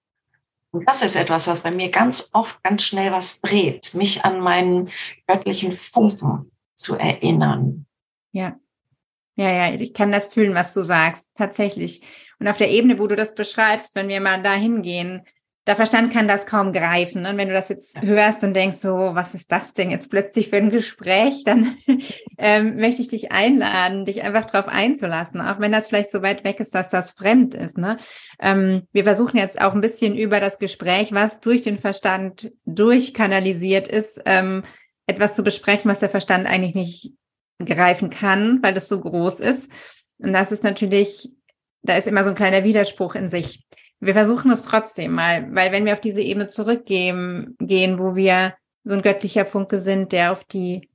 [0.72, 4.40] Und das ist etwas, was bei mir ganz oft ganz schnell was dreht, mich an
[4.40, 4.90] meinen
[5.26, 7.86] göttlichen Funken zu erinnern.
[8.32, 8.60] Ja.
[9.36, 12.02] Ja, ja, ich kann das fühlen, was du sagst, tatsächlich.
[12.40, 15.22] Und auf der Ebene, wo du das beschreibst, wenn wir mal da hingehen,
[15.68, 17.26] der Verstand kann das kaum greifen.
[17.26, 20.50] Und wenn du das jetzt hörst und denkst, so, was ist das denn jetzt plötzlich
[20.50, 21.76] für ein Gespräch, dann
[22.38, 26.46] ähm, möchte ich dich einladen, dich einfach darauf einzulassen, auch wenn das vielleicht so weit
[26.46, 27.78] weg ist, dass das fremd ist.
[27.78, 27.98] Ne?
[28.40, 33.90] Ähm, wir versuchen jetzt auch ein bisschen über das Gespräch, was durch den Verstand durchkanalisiert
[33.90, 34.64] ist, ähm,
[35.06, 37.14] etwas zu besprechen, was der Verstand eigentlich nicht
[37.60, 39.70] greifen kann, weil es so groß ist.
[40.20, 41.30] Und das ist natürlich,
[41.82, 43.66] da ist immer so ein kleiner Widerspruch in sich
[44.00, 48.54] wir versuchen es trotzdem mal, weil wenn wir auf diese Ebene zurückgehen, gehen, wo wir
[48.84, 50.90] so ein göttlicher Funke sind, der auf die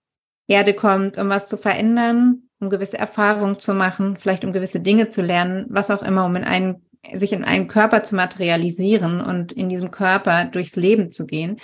[0.46, 5.08] Erde kommt, um was zu verändern, um gewisse Erfahrungen zu machen, vielleicht um gewisse Dinge
[5.08, 9.52] zu lernen, was auch immer, um in einen, sich in einen Körper zu materialisieren und
[9.52, 11.56] in diesem Körper durchs Leben zu gehen,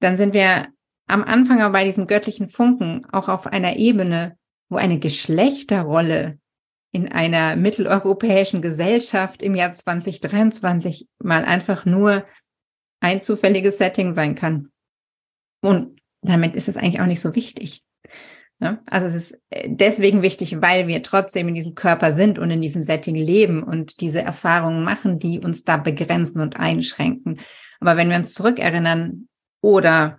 [0.00, 0.68] dann sind wir
[1.08, 4.36] am Anfang aber bei diesem göttlichen Funken auch auf einer Ebene,
[4.68, 6.38] wo eine Geschlechterrolle
[6.92, 12.24] in einer mitteleuropäischen Gesellschaft im Jahr 2023 mal einfach nur
[13.00, 14.70] ein zufälliges Setting sein kann.
[15.60, 17.82] Und damit ist es eigentlich auch nicht so wichtig.
[18.60, 18.80] Ne?
[18.86, 22.60] Also es ist äh, deswegen wichtig, weil wir trotzdem in diesem Körper sind und in
[22.60, 27.38] diesem Setting leben und diese Erfahrungen machen, die uns da begrenzen und einschränken.
[27.80, 29.28] Aber wenn wir uns zurückerinnern
[29.62, 30.18] oder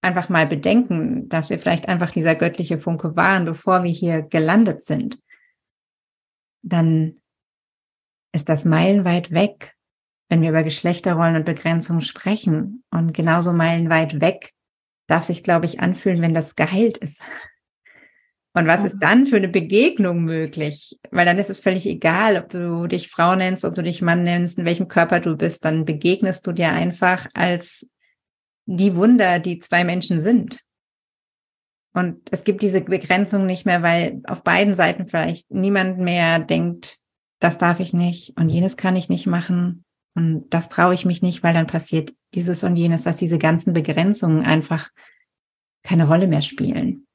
[0.00, 4.82] einfach mal bedenken, dass wir vielleicht einfach dieser göttliche Funke waren, bevor wir hier gelandet
[4.82, 5.18] sind,
[6.66, 7.20] dann
[8.32, 9.74] ist das meilenweit weg,
[10.28, 12.84] wenn wir über Geschlechterrollen und Begrenzung sprechen.
[12.90, 14.52] Und genauso meilenweit weg
[15.06, 17.22] darf sich, glaube ich, anfühlen, wenn das geheilt ist.
[18.54, 20.98] Und was ist dann für eine Begegnung möglich?
[21.10, 24.22] Weil dann ist es völlig egal, ob du dich Frau nennst, ob du dich Mann
[24.22, 27.86] nennst, in welchem Körper du bist, dann begegnest du dir einfach als
[28.64, 30.60] die Wunder, die zwei Menschen sind.
[31.96, 36.98] Und es gibt diese Begrenzung nicht mehr, weil auf beiden Seiten vielleicht niemand mehr denkt,
[37.40, 39.82] das darf ich nicht und jenes kann ich nicht machen
[40.14, 43.72] und das traue ich mich nicht, weil dann passiert dieses und jenes, dass diese ganzen
[43.72, 44.90] Begrenzungen einfach
[45.84, 47.05] keine Rolle mehr spielen.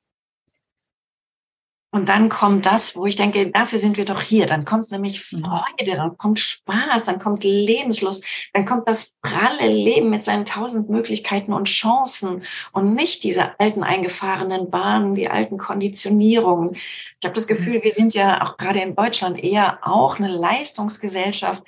[1.94, 4.46] Und dann kommt das, wo ich denke, dafür sind wir doch hier.
[4.46, 5.44] Dann kommt nämlich mhm.
[5.44, 10.90] Freude, dann kommt Spaß, dann kommt Lebenslust, dann kommt das pralle Leben mit seinen tausend
[10.90, 16.76] Möglichkeiten und Chancen und nicht diese alten eingefahrenen Bahnen, die alten Konditionierungen.
[16.76, 17.56] Ich habe das mhm.
[17.56, 21.64] Gefühl, wir sind ja auch gerade in Deutschland eher auch eine Leistungsgesellschaft,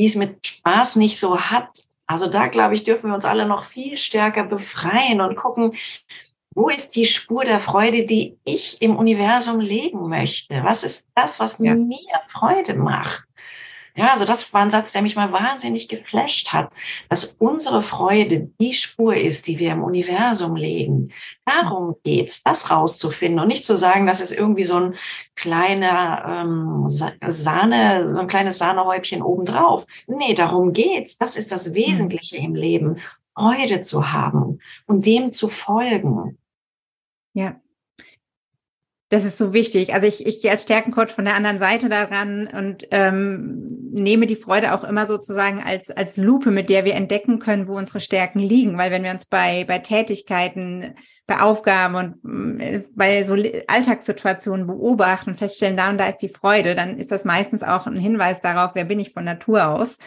[0.00, 1.68] die es mit Spaß nicht so hat.
[2.08, 5.76] Also da, glaube ich, dürfen wir uns alle noch viel stärker befreien und gucken,
[6.54, 10.64] wo ist die Spur der Freude, die ich im Universum legen möchte?
[10.64, 11.74] Was ist das, was ja.
[11.74, 13.24] mir Freude macht?
[13.96, 16.72] Ja, also das war ein Satz, der mich mal wahnsinnig geflasht hat,
[17.08, 21.12] dass unsere Freude die Spur ist, die wir im Universum legen.
[21.44, 24.94] Darum geht's, das rauszufinden und nicht zu sagen, das ist irgendwie so ein
[25.34, 29.86] kleiner ähm, Sahne, so ein kleines Sahnehäubchen obendrauf.
[30.06, 31.18] Nee, darum geht's.
[31.18, 31.74] Das ist das hm.
[31.74, 33.00] Wesentliche im Leben.
[33.40, 36.38] Freude zu haben und dem zu folgen.
[37.32, 37.60] Ja.
[39.08, 39.92] Das ist so wichtig.
[39.92, 44.36] Also ich, ich gehe als Stärkencoach von der anderen Seite daran und ähm, nehme die
[44.36, 48.38] Freude auch immer sozusagen als, als Lupe, mit der wir entdecken können, wo unsere Stärken
[48.38, 48.78] liegen.
[48.78, 50.94] Weil wenn wir uns bei, bei Tätigkeiten,
[51.26, 53.34] bei Aufgaben und äh, bei so
[53.66, 57.88] Alltagssituationen beobachten und feststellen, da und da ist die Freude, dann ist das meistens auch
[57.88, 59.98] ein Hinweis darauf, wer bin ich von Natur aus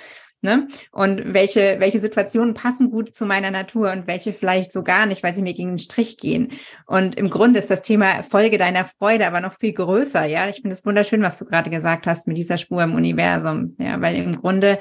[0.43, 0.67] Ne?
[0.91, 5.23] Und welche, welche Situationen passen gut zu meiner Natur und welche vielleicht so gar nicht,
[5.23, 6.49] weil sie mir gegen den Strich gehen.
[6.85, 10.25] Und im Grunde ist das Thema Folge deiner Freude aber noch viel größer.
[10.25, 13.77] Ja, ich finde es wunderschön, was du gerade gesagt hast mit dieser Spur im Universum.
[13.79, 14.79] Ja, weil im Grunde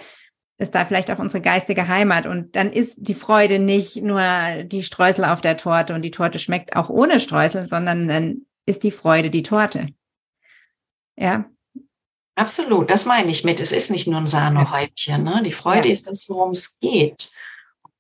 [0.59, 2.27] ist da vielleicht auch unsere geistige Heimat.
[2.27, 4.21] Und dann ist die Freude nicht nur
[4.65, 8.83] die Streusel auf der Torte und die Torte schmeckt auch ohne Streusel, sondern dann ist
[8.83, 9.87] die Freude die Torte.
[11.17, 11.45] Ja,
[12.35, 13.61] Absolut, das meine ich mit.
[13.61, 15.23] Es ist nicht nur ein Sahnehäubchen.
[15.23, 15.43] Ne?
[15.45, 15.95] Die Freude ja.
[15.95, 17.31] ist das, worum es geht.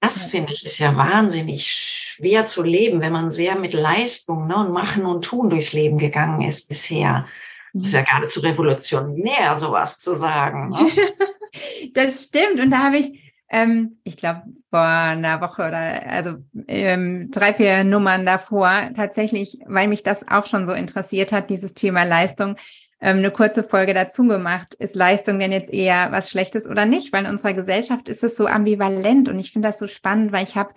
[0.00, 0.28] Das ja.
[0.30, 4.72] finde ich ist ja wahnsinnig schwer zu leben, wenn man sehr mit Leistung ne, und
[4.72, 7.26] Machen und Tun durchs Leben gegangen ist bisher.
[7.72, 8.04] Das ist ja mhm.
[8.06, 10.70] geradezu revolutionär, sowas zu sagen.
[10.70, 10.90] Ne?
[11.94, 12.58] das stimmt.
[12.60, 17.84] Und da habe ich, ähm, ich glaube, vor einer Woche oder also ähm, drei, vier
[17.84, 22.56] Nummern davor, tatsächlich, weil mich das auch schon so interessiert hat, dieses Thema Leistung,
[23.02, 24.74] ähm, eine kurze Folge dazu gemacht.
[24.74, 27.12] Ist Leistung denn jetzt eher was Schlechtes oder nicht?
[27.12, 30.44] Weil in unserer Gesellschaft ist es so ambivalent und ich finde das so spannend, weil
[30.44, 30.72] ich habe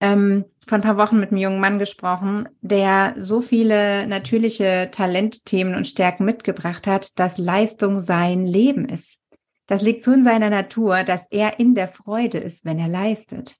[0.00, 5.74] ähm, vor ein paar Wochen mit einem jungen Mann gesprochen, der so viele natürliche Talentthemen
[5.74, 9.20] und Stärken mitgebracht hat, dass Leistung sein Leben ist.
[9.66, 13.56] Das liegt so in seiner Natur, dass er in der Freude ist, wenn er leistet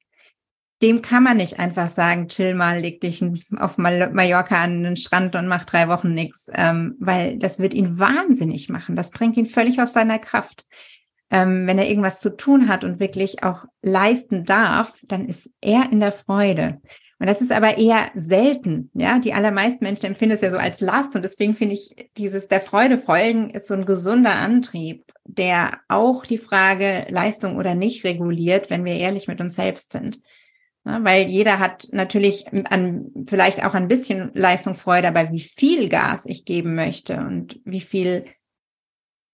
[0.82, 3.24] dem kann man nicht einfach sagen, chill mal, leg dich
[3.56, 7.98] auf Mallorca an den Strand und mach drei Wochen nichts, ähm, weil das wird ihn
[7.98, 8.94] wahnsinnig machen.
[8.94, 10.66] Das bringt ihn völlig aus seiner Kraft.
[11.30, 15.90] Ähm, wenn er irgendwas zu tun hat und wirklich auch leisten darf, dann ist er
[15.90, 16.80] in der Freude.
[17.18, 18.90] Und das ist aber eher selten.
[18.92, 21.16] Ja, die allermeisten Menschen empfinden es ja so als Last.
[21.16, 26.26] Und deswegen finde ich, dieses der Freude folgen ist so ein gesunder Antrieb, der auch
[26.26, 30.20] die Frage Leistung oder nicht reguliert, wenn wir ehrlich mit uns selbst sind.
[30.86, 35.88] Ne, weil jeder hat natürlich an, vielleicht auch ein bisschen Leistung Freude, aber wie viel
[35.88, 38.26] Gas ich geben möchte und wie viel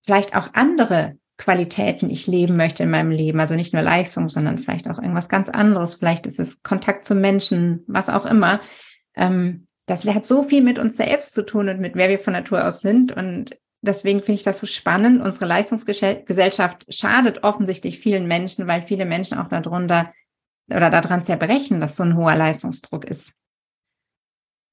[0.03, 3.39] vielleicht auch andere Qualitäten ich leben möchte in meinem Leben.
[3.39, 5.97] Also nicht nur Leistung, sondern vielleicht auch irgendwas ganz anderes.
[5.97, 8.61] Vielleicht ist es Kontakt zu Menschen, was auch immer.
[9.15, 12.33] Ähm, das hat so viel mit uns selbst zu tun und mit wer wir von
[12.33, 13.13] Natur aus sind.
[13.13, 15.21] Und deswegen finde ich das so spannend.
[15.21, 20.15] Unsere Leistungsgesellschaft schadet offensichtlich vielen Menschen, weil viele Menschen auch darunter
[20.77, 23.35] oder daran zerbrechen, dass so ein hoher Leistungsdruck ist.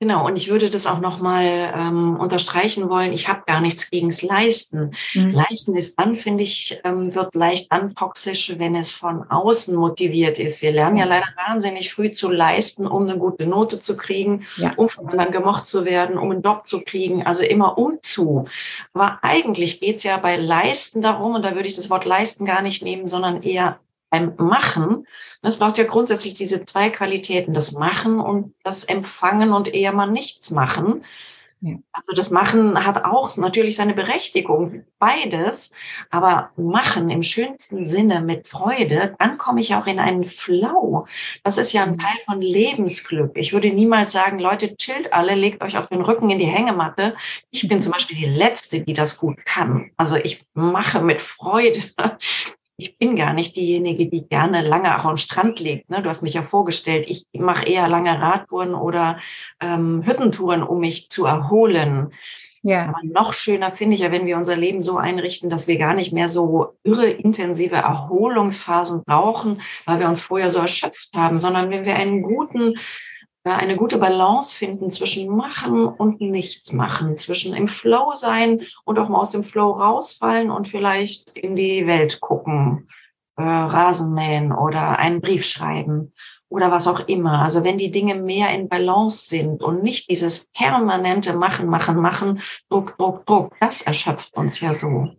[0.02, 3.12] Genau, und ich würde das auch nochmal ähm, unterstreichen wollen.
[3.12, 4.96] Ich habe gar nichts gegens Leisten.
[5.14, 5.32] Mhm.
[5.32, 10.40] Leisten ist dann, finde ich, ähm, wird leicht dann toxisch, wenn es von außen motiviert
[10.40, 10.62] ist.
[10.62, 14.72] Wir lernen ja leider wahnsinnig früh zu leisten, um eine gute Note zu kriegen, ja.
[14.78, 18.46] um von anderen gemocht zu werden, um einen Job zu kriegen, also immer umzu.
[18.94, 22.62] Aber eigentlich geht's ja bei Leisten darum, und da würde ich das Wort leisten gar
[22.62, 23.80] nicht nehmen, sondern eher
[24.10, 25.06] beim Machen,
[25.42, 30.10] es braucht ja grundsätzlich diese zwei Qualitäten, das Machen und das Empfangen und eher mal
[30.10, 31.04] nichts machen.
[31.62, 31.76] Ja.
[31.92, 35.74] Also das Machen hat auch natürlich seine Berechtigung, beides,
[36.10, 41.06] aber Machen im schönsten Sinne mit Freude, dann komme ich auch in einen Flow.
[41.44, 42.00] Das ist ja ein mhm.
[42.00, 43.32] Teil von Lebensglück.
[43.36, 47.16] Ich würde niemals sagen, Leute, chillt alle, legt euch auf den Rücken in die Hängematte.
[47.52, 49.92] Ich bin zum Beispiel die Letzte, die das gut kann.
[49.98, 51.82] Also ich mache mit Freude
[52.80, 55.90] ich bin gar nicht diejenige, die gerne lange auch am Strand liegt.
[55.90, 56.02] Ne?
[56.02, 59.20] Du hast mich ja vorgestellt, ich mache eher lange Radtouren oder
[59.60, 62.14] ähm, Hüttentouren, um mich zu erholen.
[62.62, 62.88] Ja.
[62.88, 65.94] Aber noch schöner finde ich ja, wenn wir unser Leben so einrichten, dass wir gar
[65.94, 71.70] nicht mehr so irre intensive Erholungsphasen brauchen, weil wir uns vorher so erschöpft haben, sondern
[71.70, 72.76] wenn wir einen guten
[73.44, 79.10] eine gute Balance finden zwischen machen und nichts machen, zwischen im Flow sein und auch
[79.10, 82.90] mal aus dem Flow rausfallen und vielleicht in die Welt gucken,
[83.38, 86.14] äh, Rasen mähen oder einen Brief schreiben
[86.50, 87.42] oder was auch immer.
[87.42, 92.42] Also wenn die Dinge mehr in Balance sind und nicht dieses permanente Machen, Machen, Machen,
[92.70, 95.12] Druck, Druck, Druck, das erschöpft uns ja so.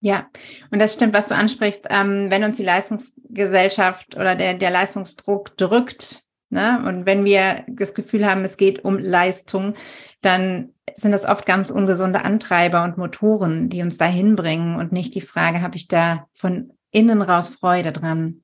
[0.00, 0.28] Ja,
[0.70, 1.86] und das stimmt, was du ansprichst.
[1.90, 6.82] Ähm, wenn uns die Leistungsgesellschaft oder der, der Leistungsdruck drückt, Ne?
[6.86, 9.74] Und wenn wir das Gefühl haben, es geht um Leistung,
[10.22, 15.14] dann sind das oft ganz ungesunde Antreiber und Motoren, die uns dahin bringen und nicht
[15.14, 18.42] die Frage, habe ich da von innen raus Freude dran?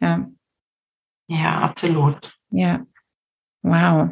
[0.00, 0.30] Ja.
[1.28, 2.34] Ja, absolut.
[2.50, 2.86] Ja.
[3.60, 4.10] Wow.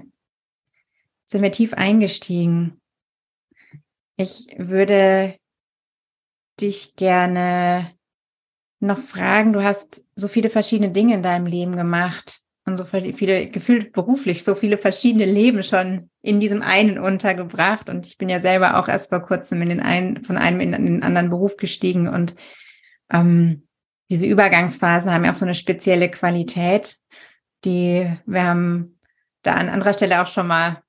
[1.24, 2.80] Sind wir tief eingestiegen.
[4.16, 5.36] Ich würde
[6.60, 7.92] dich gerne
[8.78, 13.46] noch fragen, du hast so viele verschiedene Dinge in deinem Leben gemacht und so viele,
[13.48, 17.88] gefühlt beruflich, so viele verschiedene Leben schon in diesem einen untergebracht.
[17.88, 20.72] Und ich bin ja selber auch erst vor kurzem in den einen, von einem in
[20.72, 22.08] den anderen Beruf gestiegen.
[22.08, 22.34] Und
[23.12, 23.66] ähm,
[24.10, 26.98] diese Übergangsphasen haben ja auch so eine spezielle Qualität,
[27.64, 28.98] die wir haben
[29.42, 30.82] da an anderer Stelle auch schon mal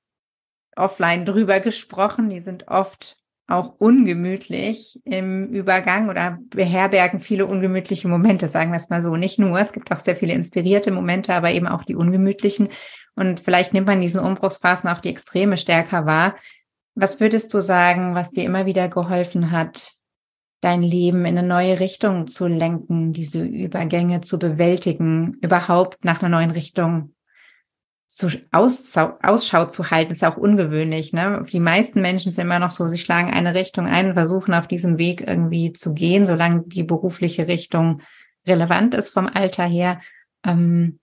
[0.76, 2.30] offline drüber gesprochen.
[2.30, 3.16] Die sind oft
[3.52, 9.16] auch ungemütlich im Übergang oder beherbergen viele ungemütliche Momente, sagen wir es mal so.
[9.16, 12.68] Nicht nur, es gibt auch sehr viele inspirierte Momente, aber eben auch die ungemütlichen.
[13.14, 16.34] Und vielleicht nimmt man diesen Umbruchsphasen auch die Extreme stärker wahr.
[16.94, 19.92] Was würdest du sagen, was dir immer wieder geholfen hat,
[20.60, 26.28] dein Leben in eine neue Richtung zu lenken, diese Übergänge zu bewältigen, überhaupt nach einer
[26.28, 27.14] neuen Richtung
[28.14, 31.14] zu Ausschau, Ausschau zu halten, ist auch ungewöhnlich.
[31.14, 31.46] Ne?
[31.50, 34.68] Die meisten Menschen sind immer noch so, sie schlagen eine Richtung ein und versuchen auf
[34.68, 38.02] diesem Weg irgendwie zu gehen, solange die berufliche Richtung
[38.46, 40.00] relevant ist vom Alter her.
[40.44, 41.00] Ähm,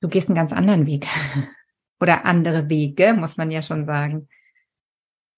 [0.00, 1.08] du gehst einen ganz anderen Weg
[2.00, 4.28] oder andere Wege, muss man ja schon sagen.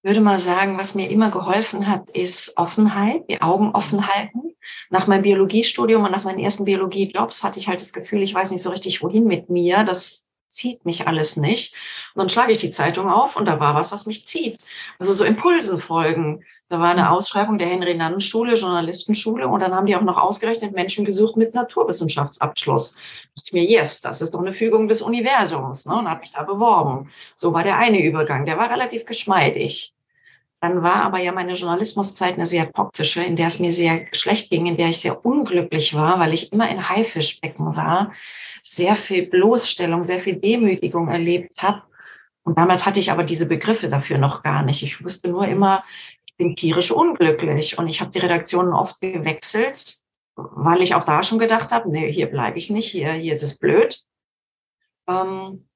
[0.02, 4.54] Ich würde mal sagen, was mir immer geholfen hat, ist Offenheit, die Augen offen halten.
[4.90, 8.50] Nach meinem Biologiestudium und nach meinen ersten Biologiejobs hatte ich halt das Gefühl, ich weiß
[8.50, 9.84] nicht so richtig, wohin mit mir.
[9.84, 11.74] Das zieht mich alles nicht.
[12.14, 14.59] Und dann schlage ich die Zeitung auf und da war was, was mich zieht.
[14.98, 16.44] Also so Impulsen folgen.
[16.68, 17.09] Da war eine mhm.
[17.09, 22.94] Ausschreibung der Henry-Nannen-Schule, Journalistenschule, und dann haben die auch noch ausgerechnet Menschen gesucht mit Naturwissenschaftsabschluss.
[22.94, 23.00] Da
[23.37, 25.87] dachte ich mir, yes, das ist doch eine Fügung des Universums.
[25.87, 25.96] Ne?
[25.96, 27.11] Und habe mich da beworben.
[27.37, 28.46] So war der eine Übergang.
[28.46, 29.93] Der war relativ geschmeidig.
[30.64, 34.48] Dann war aber ja meine Journalismuszeit eine sehr toxische, in der es mir sehr schlecht
[34.48, 38.14] ging, in der ich sehr unglücklich war, weil ich immer in Haifischbecken war,
[38.62, 41.83] sehr viel Bloßstellung, sehr viel Demütigung erlebt habe.
[42.44, 44.83] Und damals hatte ich aber diese Begriffe dafür noch gar nicht.
[44.83, 45.85] Ich wusste nur immer,
[46.27, 47.77] ich bin tierisch unglücklich.
[47.77, 49.98] Und ich habe die Redaktionen oft gewechselt,
[50.35, 53.42] weil ich auch da schon gedacht habe, nee, hier bleibe ich nicht, hier, hier ist
[53.42, 54.00] es blöd.
[55.09, 55.66] Ähm,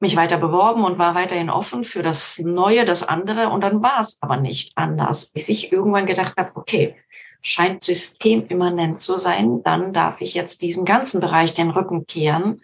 [0.00, 3.48] mich weiter beworben und war weiterhin offen für das Neue, das andere.
[3.48, 6.96] Und dann war es aber nicht anders, bis ich irgendwann gedacht habe, okay,
[7.40, 12.62] scheint systemimmanent zu sein, dann darf ich jetzt diesem ganzen Bereich den Rücken kehren.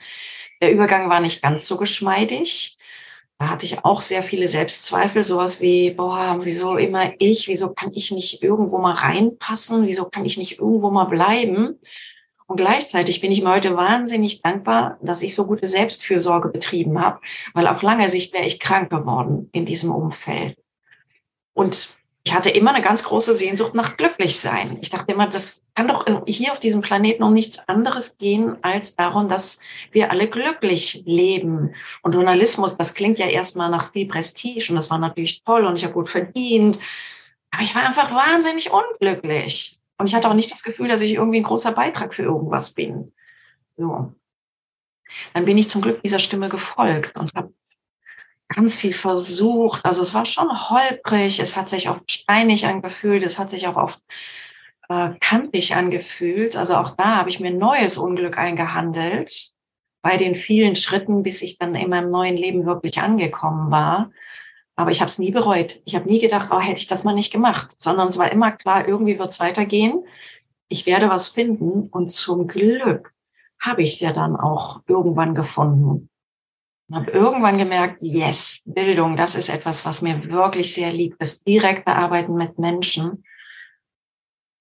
[0.61, 2.79] Der Übergang war nicht ganz so geschmeidig.
[3.39, 7.93] Da hatte ich auch sehr viele Selbstzweifel, sowas wie, boah, wieso immer ich, wieso kann
[7.93, 11.79] ich nicht irgendwo mal reinpassen, wieso kann ich nicht irgendwo mal bleiben?
[12.55, 17.19] Und gleichzeitig bin ich mir heute wahnsinnig dankbar, dass ich so gute Selbstfürsorge betrieben habe,
[17.53, 20.57] weil auf lange Sicht wäre ich krank geworden in diesem Umfeld.
[21.53, 24.79] Und ich hatte immer eine ganz große Sehnsucht nach glücklich sein.
[24.83, 28.95] Ich dachte immer, das kann doch hier auf diesem Planeten um nichts anderes gehen als
[28.95, 29.59] darum, dass
[29.91, 31.75] wir alle glücklich leben.
[32.03, 35.75] Und Journalismus, das klingt ja erstmal nach viel Prestige und das war natürlich toll und
[35.75, 36.79] ich habe gut verdient.
[37.51, 39.74] Aber ich war einfach wahnsinnig unglücklich.
[39.99, 42.73] Und ich hatte auch nicht das Gefühl, dass ich irgendwie ein großer Beitrag für irgendwas
[42.73, 43.13] bin.
[43.77, 44.13] So.
[45.33, 47.53] Dann bin ich zum Glück dieser Stimme gefolgt und habe
[48.49, 49.85] ganz viel versucht.
[49.85, 53.77] Also es war schon holprig, es hat sich oft steinig angefühlt, es hat sich auch
[53.77, 54.01] oft
[54.89, 56.57] äh, kantig angefühlt.
[56.57, 59.51] Also auch da habe ich mir neues Unglück eingehandelt
[60.03, 64.11] bei den vielen Schritten, bis ich dann in meinem neuen Leben wirklich angekommen war.
[64.77, 65.81] Aber ich habe es nie bereut.
[65.85, 68.53] Ich habe nie gedacht, oh, hätte ich das mal nicht gemacht, sondern es war immer
[68.53, 70.05] klar, irgendwie wird es weitergehen.
[70.69, 73.13] Ich werde was finden und zum Glück
[73.61, 76.09] habe ich es ja dann auch irgendwann gefunden.
[76.89, 81.43] Und habe irgendwann gemerkt, yes, Bildung, das ist etwas, was mir wirklich sehr liegt, das
[81.43, 83.25] direkte Arbeiten mit Menschen.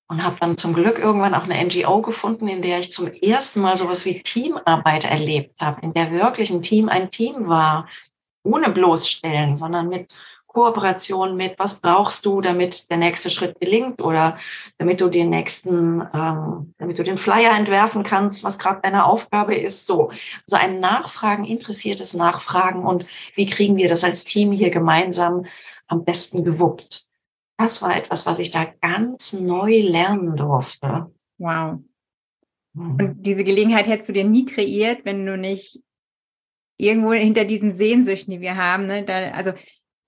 [0.08, 3.62] Und habe dann zum Glück irgendwann auch eine NGO gefunden, in der ich zum ersten
[3.62, 7.90] Mal sowas wie Teamarbeit erlebt habe, in der wirklich ein Team ein Team war,
[8.44, 10.14] ohne bloßstellen, sondern mit
[10.54, 14.38] Kooperation mit, was brauchst du, damit der nächste Schritt gelingt oder
[14.78, 19.56] damit du den nächsten, ähm, damit du den Flyer entwerfen kannst, was gerade deine Aufgabe
[19.56, 19.88] ist.
[19.88, 25.48] So, also ein Nachfragen, interessiertes Nachfragen und wie kriegen wir das als Team hier gemeinsam
[25.88, 27.08] am besten gewuppt.
[27.58, 31.12] Das war etwas, was ich da ganz neu lernen durfte.
[31.40, 31.80] Wow.
[32.74, 32.96] Mhm.
[33.00, 35.82] Und diese Gelegenheit hättest du dir nie kreiert, wenn du nicht
[36.84, 39.54] irgendwo hinter diesen Sehnsüchten, die wir haben, ne, da, also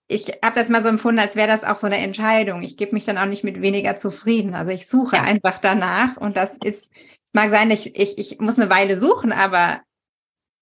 [0.07, 2.61] ich habe das mal so empfunden, als wäre das auch so eine Entscheidung.
[2.61, 4.53] Ich gebe mich dann auch nicht mit weniger zufrieden.
[4.53, 5.23] Also ich suche ja.
[5.23, 6.91] einfach danach und das ist,
[7.25, 9.81] es mag sein, ich, ich, ich muss eine Weile suchen, aber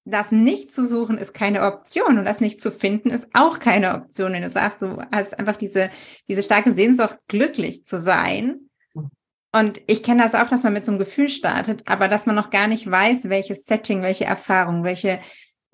[0.06, 3.96] das nicht zu suchen ist keine Option und das nicht zu finden ist auch keine
[3.96, 4.34] Option.
[4.34, 5.90] Wenn du sagst, du hast einfach diese,
[6.28, 8.70] diese starke Sehnsucht, glücklich zu sein.
[9.56, 12.36] Und ich kenne das auch, dass man mit so einem Gefühl startet, aber dass man
[12.36, 15.20] noch gar nicht weiß, welches Setting, welche Erfahrung, welche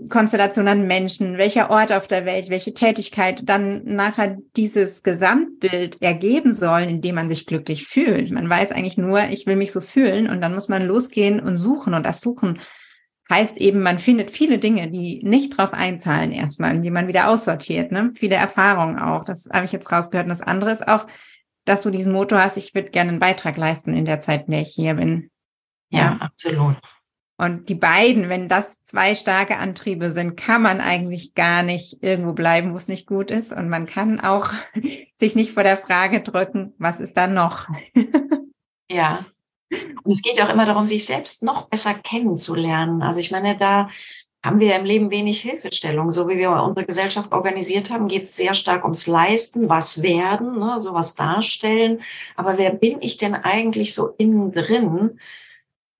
[0.07, 6.53] Konstellation an Menschen, welcher Ort auf der Welt, welche Tätigkeit dann nachher dieses Gesamtbild ergeben
[6.53, 8.31] soll, in dem man sich glücklich fühlt.
[8.31, 11.57] Man weiß eigentlich nur, ich will mich so fühlen und dann muss man losgehen und
[11.57, 12.59] suchen und das Suchen
[13.29, 17.91] heißt eben, man findet viele Dinge, die nicht drauf einzahlen erstmal, die man wieder aussortiert,
[17.91, 18.11] ne?
[18.15, 19.23] Viele Erfahrungen auch.
[19.23, 20.25] Das habe ich jetzt rausgehört.
[20.25, 21.05] Und das andere ist auch,
[21.65, 24.51] dass du diesen Motto hast, ich würde gerne einen Beitrag leisten in der Zeit, in
[24.51, 25.29] der ich hier bin.
[25.89, 26.77] Ja, ja absolut.
[27.39, 32.33] Und die beiden, wenn das zwei starke Antriebe sind, kann man eigentlich gar nicht irgendwo
[32.33, 33.53] bleiben, wo es nicht gut ist.
[33.53, 34.51] Und man kann auch
[35.15, 37.69] sich nicht vor der Frage drücken, was ist da noch?
[38.91, 39.25] ja.
[40.03, 43.01] Und es geht auch immer darum, sich selbst noch besser kennenzulernen.
[43.01, 43.87] Also ich meine, da
[44.43, 46.11] haben wir im Leben wenig Hilfestellung.
[46.11, 50.59] So wie wir unsere Gesellschaft organisiert haben, geht es sehr stark ums Leisten, was werden,
[50.59, 52.01] ne, sowas darstellen.
[52.35, 55.21] Aber wer bin ich denn eigentlich so innen drin?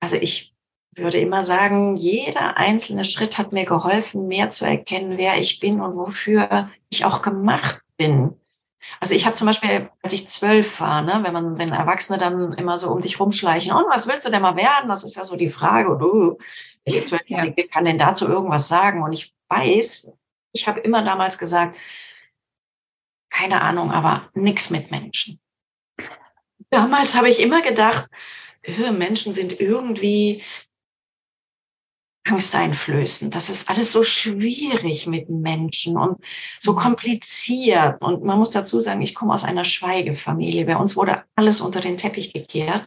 [0.01, 0.53] Also ich
[0.95, 5.81] würde immer sagen, jeder einzelne Schritt hat mir geholfen, mehr zu erkennen, wer ich bin
[5.81, 8.35] und wofür ich auch gemacht bin.
[8.99, 12.53] Also ich habe zum Beispiel, als ich zwölf war, ne, wenn man, wenn Erwachsene dann
[12.53, 14.89] immer so um dich rumschleichen, und was willst du denn mal werden?
[14.89, 15.89] Das ist ja so die Frage.
[15.89, 16.37] Und, uh,
[16.85, 19.03] welche Zwölfjährige kann denn dazu irgendwas sagen?
[19.03, 20.11] Und ich weiß,
[20.53, 21.77] ich habe immer damals gesagt,
[23.29, 25.39] keine Ahnung, aber nix mit Menschen.
[26.71, 28.09] Damals habe ich immer gedacht,
[28.91, 30.43] Menschen sind irgendwie
[32.25, 33.33] angsteinflößend.
[33.33, 36.17] Das ist alles so schwierig mit Menschen und
[36.59, 36.77] so mhm.
[36.77, 38.01] kompliziert.
[38.01, 40.65] Und man muss dazu sagen, ich komme aus einer Schweigefamilie.
[40.65, 42.85] Bei uns wurde alles unter den Teppich gekehrt.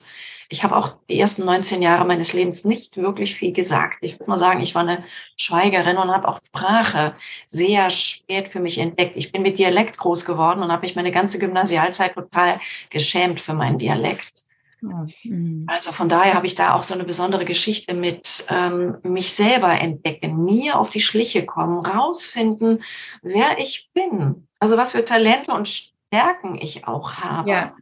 [0.52, 3.98] Ich habe auch die ersten 19 Jahre meines Lebens nicht wirklich viel gesagt.
[4.02, 5.02] Ich würde mal sagen, ich war eine
[5.40, 7.14] Schweigerin und habe auch Sprache
[7.46, 9.16] sehr spät für mich entdeckt.
[9.16, 12.60] Ich bin mit Dialekt groß geworden und habe mich meine ganze Gymnasialzeit total
[12.90, 14.41] geschämt für meinen Dialekt.
[14.82, 15.64] Mhm.
[15.68, 19.70] Also von daher habe ich da auch so eine besondere Geschichte mit ähm, mich selber
[19.70, 22.82] entdecken, mir auf die Schliche kommen, rausfinden,
[23.22, 24.48] wer ich bin.
[24.58, 27.50] Also was für Talente und Stärken ich auch habe.
[27.50, 27.76] Ja.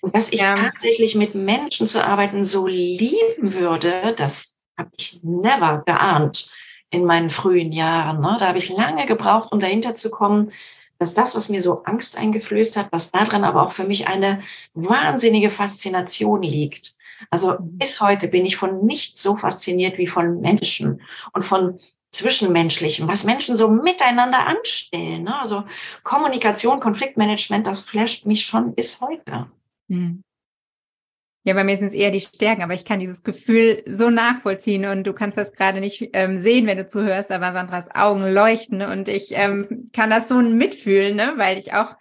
[0.00, 0.54] Und dass ich ja.
[0.54, 6.50] tatsächlich mit Menschen zu arbeiten so lieben würde, das habe ich never geahnt
[6.90, 8.20] in meinen frühen Jahren.
[8.20, 8.36] Ne?
[8.38, 10.52] Da habe ich lange gebraucht, um dahinter zu kommen,
[10.98, 14.42] dass das, was mir so Angst eingeflößt hat, dass daran aber auch für mich eine
[14.74, 16.96] wahnsinnige Faszination liegt.
[17.30, 21.00] Also bis heute bin ich von nichts so fasziniert wie von Menschen
[21.32, 21.78] und von
[22.12, 25.24] Zwischenmenschlichem, was Menschen so miteinander anstellen.
[25.24, 25.38] Ne?
[25.38, 25.64] Also
[26.04, 29.50] Kommunikation, Konfliktmanagement, das flasht mich schon bis heute.
[29.88, 30.22] Hm.
[31.46, 34.86] Ja, bei mir sind es eher die Stärken, aber ich kann dieses Gefühl so nachvollziehen
[34.86, 38.80] und du kannst das gerade nicht ähm, sehen, wenn du zuhörst, aber Sandras Augen leuchten
[38.80, 41.34] und ich ähm, kann das so mitfühlen, ne?
[41.36, 41.96] weil ich auch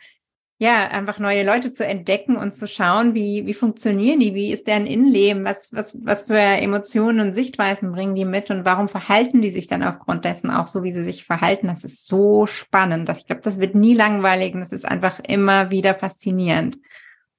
[0.60, 4.66] ja einfach neue Leute zu entdecken und zu schauen, wie wie funktionieren die, wie ist
[4.68, 9.42] deren Innenleben, was was was für Emotionen und Sichtweisen bringen die mit und warum verhalten
[9.42, 11.68] die sich dann aufgrund dessen auch so, wie sie sich verhalten.
[11.68, 13.10] Das ist so spannend.
[13.10, 16.78] Ich glaube, das wird nie langweilig und es ist einfach immer wieder faszinierend.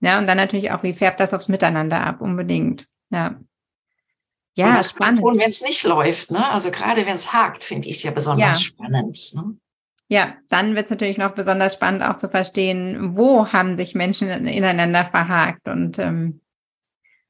[0.05, 2.87] Ja, und dann natürlich auch, wie färbt das aufs Miteinander ab, unbedingt.
[3.11, 3.41] Ja.
[4.57, 5.23] Ja, spannend.
[5.23, 6.47] Und wenn es nicht läuft, ne?
[6.51, 8.65] Also gerade wenn es hakt, finde ich es ja besonders ja.
[8.67, 9.33] spannend.
[9.35, 9.57] Ne?
[10.09, 14.29] Ja, dann wird es natürlich noch besonders spannend, auch zu verstehen, wo haben sich Menschen
[14.29, 16.41] ineinander verhakt und ähm,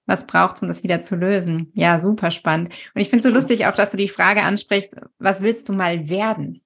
[0.04, 1.70] was braucht es, um das wieder zu lösen.
[1.74, 2.74] Ja, super spannend.
[2.94, 5.72] Und ich finde es so lustig auch, dass du die Frage ansprichst, was willst du
[5.72, 6.64] mal werden?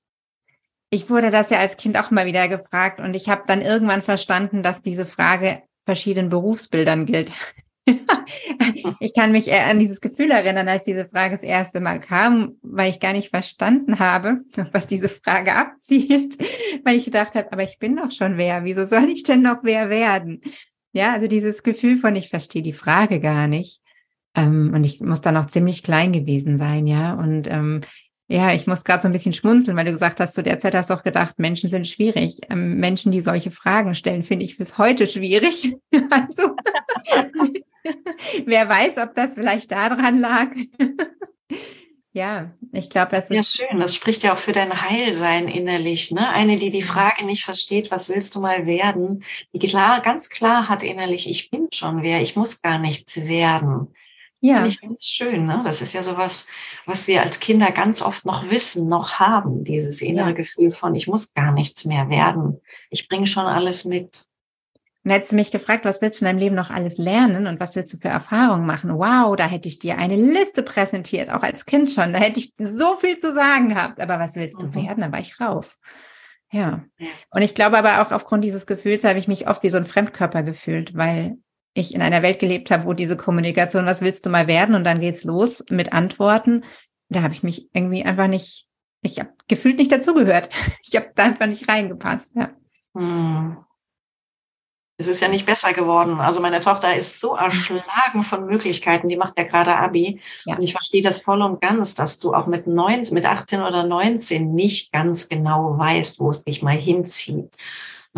[0.91, 4.03] ich wurde das ja als Kind auch immer wieder gefragt und ich habe dann irgendwann
[4.03, 7.33] verstanden, dass diese Frage verschiedenen Berufsbildern gilt.
[9.01, 12.91] ich kann mich an dieses Gefühl erinnern, als diese Frage das erste Mal kam, weil
[12.91, 16.37] ich gar nicht verstanden habe, was diese Frage abzielt,
[16.85, 19.61] weil ich gedacht habe, aber ich bin doch schon wer, wieso soll ich denn noch
[19.63, 20.43] wer werden?
[20.93, 23.81] Ja, also dieses Gefühl von, ich verstehe die Frage gar nicht.
[24.35, 27.15] Ähm, und ich muss dann auch ziemlich klein gewesen sein, ja.
[27.15, 27.81] Und ähm,
[28.31, 30.75] ja, ich muss gerade so ein bisschen schmunzeln, weil du gesagt hast, zu der Zeit
[30.75, 32.41] hast du auch gedacht, Menschen sind schwierig.
[32.51, 35.77] Ähm, Menschen, die solche Fragen stellen, finde ich bis heute schwierig.
[36.11, 36.55] also,
[38.45, 40.51] wer weiß, ob das vielleicht daran lag.
[42.13, 43.57] ja, ich glaube, das ist.
[43.57, 43.81] Ja, schön.
[43.81, 46.11] Das spricht ja auch für dein Heilsein innerlich.
[46.11, 46.29] Ne?
[46.29, 49.25] Eine, die die Frage nicht versteht, was willst du mal werden,
[49.55, 53.89] die klar, ganz klar hat innerlich, ich bin schon wer, ich muss gar nichts werden.
[54.41, 54.57] Ja.
[54.57, 55.47] finde ich ganz schön.
[55.47, 55.63] Ne?
[55.65, 56.47] Das ist ja sowas,
[56.87, 60.35] was wir als Kinder ganz oft noch wissen, noch haben, dieses innere ja.
[60.35, 62.61] Gefühl von, ich muss gar nichts mehr werden.
[62.91, 64.27] Ich bringe schon alles mit.
[65.05, 67.61] Und hättest du mich gefragt, was willst du in deinem Leben noch alles lernen und
[67.61, 68.99] was willst du für Erfahrungen machen?
[68.99, 72.13] Wow, da hätte ich dir eine Liste präsentiert, auch als Kind schon.
[72.13, 74.01] Da hätte ich so viel zu sagen gehabt.
[74.01, 74.75] Aber was willst du mhm.
[74.75, 75.01] werden?
[75.01, 75.81] Da war ich raus.
[76.51, 76.85] Ja.
[77.31, 79.87] Und ich glaube aber auch aufgrund dieses Gefühls habe ich mich oft wie so ein
[79.87, 81.39] Fremdkörper gefühlt, weil
[81.79, 84.75] ich in einer Welt gelebt habe, wo diese Kommunikation, was willst du mal werden?
[84.75, 86.65] Und dann geht's los mit Antworten.
[87.09, 88.67] Da habe ich mich irgendwie einfach nicht,
[89.03, 90.51] ich habe gefühlt nicht dazugehört.
[90.83, 92.33] Ich habe da einfach nicht reingepasst.
[92.35, 92.51] Ja.
[92.97, 93.59] Hm.
[95.01, 96.19] Es ist ja nicht besser geworden.
[96.19, 99.09] Also meine Tochter ist so erschlagen von Möglichkeiten.
[99.09, 100.21] Die macht ja gerade Abi.
[100.45, 100.57] Ja.
[100.57, 103.85] Und ich verstehe das voll und ganz, dass du auch mit 19, mit 18 oder
[103.85, 107.57] 19 nicht ganz genau weißt, wo es dich mal hinzieht.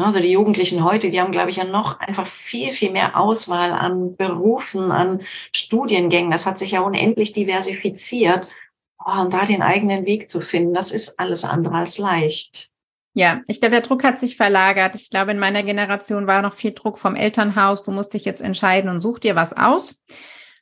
[0.01, 3.19] Ne, also die Jugendlichen heute, die haben, glaube ich, ja noch einfach viel, viel mehr
[3.19, 5.21] Auswahl an Berufen, an
[5.55, 6.31] Studiengängen.
[6.31, 8.51] Das hat sich ja unendlich diversifiziert.
[8.99, 12.71] Oh, und da den eigenen Weg zu finden, das ist alles andere als leicht.
[13.13, 14.95] Ja, ich glaube, der Druck hat sich verlagert.
[14.95, 17.83] Ich glaube, in meiner Generation war noch viel Druck vom Elternhaus.
[17.83, 20.03] Du musst dich jetzt entscheiden und such dir was aus.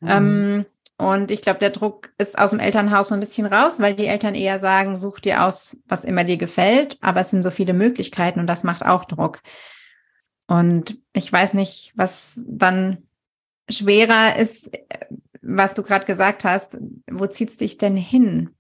[0.01, 0.09] Mhm.
[0.09, 0.67] Ähm,
[0.99, 4.09] und ich glaube, der Druck ist aus dem Elternhaus so ein bisschen raus, weil die
[4.09, 6.99] Eltern eher sagen, such dir aus, was immer dir gefällt.
[7.01, 9.41] Aber es sind so viele Möglichkeiten und das macht auch Druck.
[10.49, 13.07] Und ich weiß nicht, was dann
[13.71, 14.73] schwerer ist,
[15.41, 16.77] was du gerade gesagt hast.
[17.09, 18.51] Wo zieht's dich denn hin?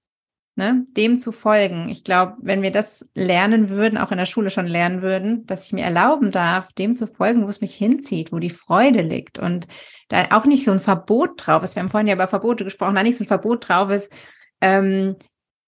[0.58, 1.88] Ne, dem zu folgen.
[1.88, 5.66] Ich glaube, wenn wir das lernen würden, auch in der Schule schon lernen würden, dass
[5.66, 9.38] ich mir erlauben darf, dem zu folgen, wo es mich hinzieht, wo die Freude liegt
[9.38, 9.68] und
[10.08, 11.76] da auch nicht so ein Verbot drauf ist.
[11.76, 14.12] Wir haben vorhin ja über Verbote gesprochen, da nicht so ein Verbot drauf ist,
[14.60, 15.16] ähm,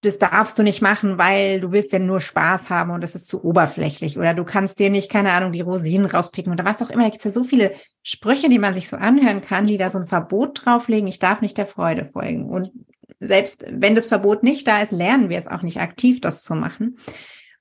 [0.03, 3.28] das darfst du nicht machen, weil du willst ja nur Spaß haben und das ist
[3.28, 6.91] zu oberflächlich oder du kannst dir nicht, keine Ahnung, die Rosinen rauspicken oder was auch
[6.91, 7.03] immer.
[7.03, 7.72] Da gibt es ja so viele
[8.03, 11.43] Sprüche, die man sich so anhören kann, die da so ein Verbot drauflegen, ich darf
[11.43, 12.49] nicht der Freude folgen.
[12.49, 12.72] Und
[13.21, 16.55] selbst wenn das Verbot nicht da ist, lernen wir es auch nicht aktiv, das zu
[16.55, 16.97] machen.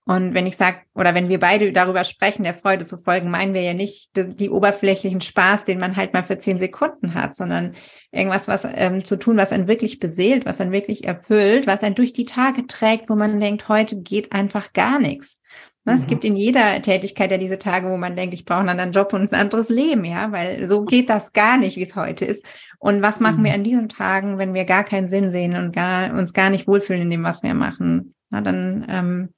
[0.10, 3.54] Und wenn ich sage, oder wenn wir beide darüber sprechen, der Freude zu folgen, meinen
[3.54, 7.36] wir ja nicht die, die oberflächlichen Spaß, den man halt mal für zehn Sekunden hat,
[7.36, 7.76] sondern
[8.12, 11.94] irgendwas, was ähm, zu tun, was einen wirklich beseelt, was einen wirklich erfüllt, was einen
[11.94, 15.42] durch die Tage trägt, wo man denkt, heute geht einfach gar nichts.
[15.86, 16.08] Ne, es mhm.
[16.08, 19.14] gibt in jeder Tätigkeit ja diese Tage, wo man denkt, ich brauche einen anderen Job
[19.14, 22.46] und ein anderes Leben, ja, weil so geht das gar nicht, wie es heute ist.
[22.80, 23.46] Und was machen mhm.
[23.46, 26.68] wir an diesen Tagen, wenn wir gar keinen Sinn sehen und gar, uns gar nicht
[26.68, 28.14] wohlfühlen in dem, was wir machen?
[28.30, 29.34] Na, dann, ähm,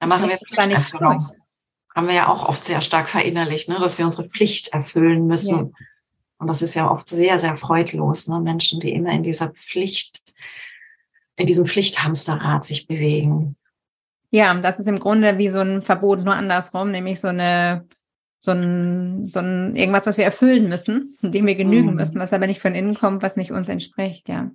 [0.00, 1.24] dann machen wir da nicht durch.
[1.94, 5.56] Haben wir ja auch oft sehr stark verinnerlicht, ne, dass wir unsere Pflicht erfüllen müssen.
[5.56, 5.70] Ja.
[6.38, 8.40] Und das ist ja oft sehr, sehr freudlos, ne?
[8.40, 10.22] Menschen, die immer in dieser Pflicht,
[11.36, 13.56] in diesem Pflichthamsterrad sich bewegen.
[14.34, 17.86] Ja, das ist im Grunde wie so ein Verbot, nur andersrum, nämlich so eine,
[18.40, 21.96] so ein, so ein, irgendwas, was wir erfüllen müssen, dem wir genügen mhm.
[21.96, 24.50] müssen, was aber nicht von innen kommt, was nicht uns entspricht, ja.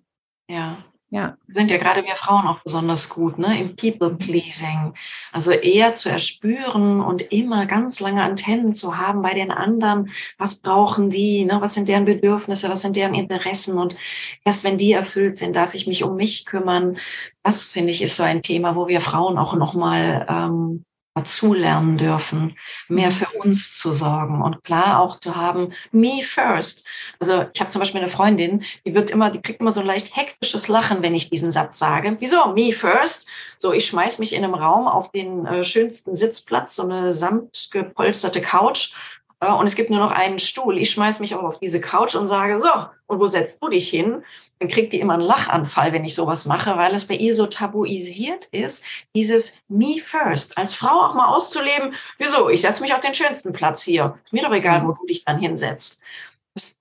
[0.49, 1.37] Ja, ja.
[1.47, 3.57] Sind ja gerade wir Frauen auch besonders gut, ne?
[3.59, 4.93] Im People-Pleasing.
[5.31, 10.11] Also eher zu erspüren und immer ganz lange Antennen zu haben bei den anderen.
[10.37, 11.45] Was brauchen die?
[11.45, 11.61] Ne?
[11.61, 12.69] Was sind deren Bedürfnisse?
[12.69, 13.77] Was sind deren Interessen?
[13.77, 13.95] Und
[14.43, 16.97] erst wenn die erfüllt sind, darf ich mich um mich kümmern.
[17.41, 20.83] Das finde ich ist so ein Thema, wo wir Frauen auch nochmal ähm,
[21.17, 22.55] dazulernen dürfen,
[22.87, 26.87] mehr für uns zu sorgen und klar auch zu haben, me first.
[27.19, 29.87] Also ich habe zum Beispiel eine Freundin, die wird immer, die kriegt immer so ein
[29.87, 32.15] leicht hektisches Lachen, wenn ich diesen Satz sage.
[32.19, 32.53] Wieso?
[32.53, 33.27] Me first?
[33.57, 38.41] So, ich schmeiß mich in einem Raum auf den äh, schönsten Sitzplatz, so eine samtgepolsterte
[38.41, 38.91] Couch
[39.39, 40.79] und es gibt nur noch einen Stuhl.
[40.79, 42.69] Ich schmeiß mich auch auf diese Couch und sage, so,
[43.05, 44.23] und wo setzt du dich hin?
[44.59, 47.45] Dann kriegt die immer einen Lachanfall, wenn ich sowas mache, weil es bei ihr so
[47.45, 48.83] tabuisiert ist,
[49.15, 51.93] dieses Me First, als Frau auch mal auszuleben.
[52.17, 52.49] Wieso?
[52.49, 54.17] Ich setze mich auf den schönsten Platz hier.
[54.25, 56.01] Ist mir doch egal, wo du dich dann hinsetzt.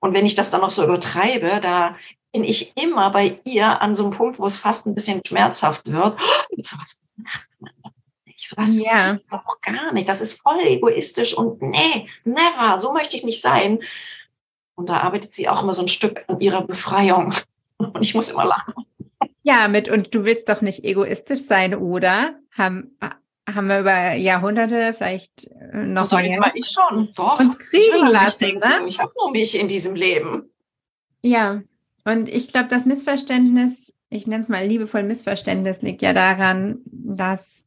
[0.01, 1.97] Und wenn ich das dann noch so übertreibe, da
[2.33, 5.93] bin ich immer bei ihr an so einem Punkt, wo es fast ein bisschen schmerzhaft
[5.93, 6.19] wird.
[6.19, 7.47] Oh, sowas gemacht
[8.37, 9.19] Ich so, was ja.
[9.31, 10.09] doch gar nicht.
[10.09, 13.81] Das ist voll egoistisch und nee, never, so möchte ich nicht sein.
[14.75, 17.35] Und da arbeitet sie auch immer so ein Stück an ihrer Befreiung.
[17.79, 18.73] Und ich muss immer lachen.
[19.43, 22.35] Ja, mit, und du willst doch nicht egoistisch sein, oder?
[22.51, 22.97] Haben,
[23.47, 27.39] haben wir über Jahrhunderte vielleicht äh, noch so mehr ich schon, doch.
[27.39, 28.45] uns kriegen lassen.
[28.45, 28.87] Ich, ne?
[28.89, 30.51] ich habe nur mich in diesem Leben.
[31.23, 31.63] Ja,
[32.05, 37.67] und ich glaube, das Missverständnis, ich nenne es mal liebevoll Missverständnis, liegt ja daran, dass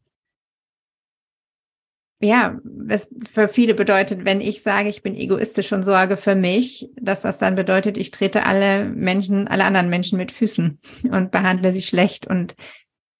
[2.21, 2.59] ja,
[2.89, 7.21] es für viele bedeutet, wenn ich sage, ich bin egoistisch und sorge für mich, dass
[7.21, 10.79] das dann bedeutet, ich trete alle Menschen, alle anderen Menschen mit Füßen
[11.11, 12.27] und behandle sie schlecht.
[12.27, 12.55] Und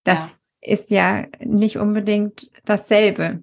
[0.03, 0.73] das ja.
[0.73, 3.41] ist ja nicht unbedingt dasselbe.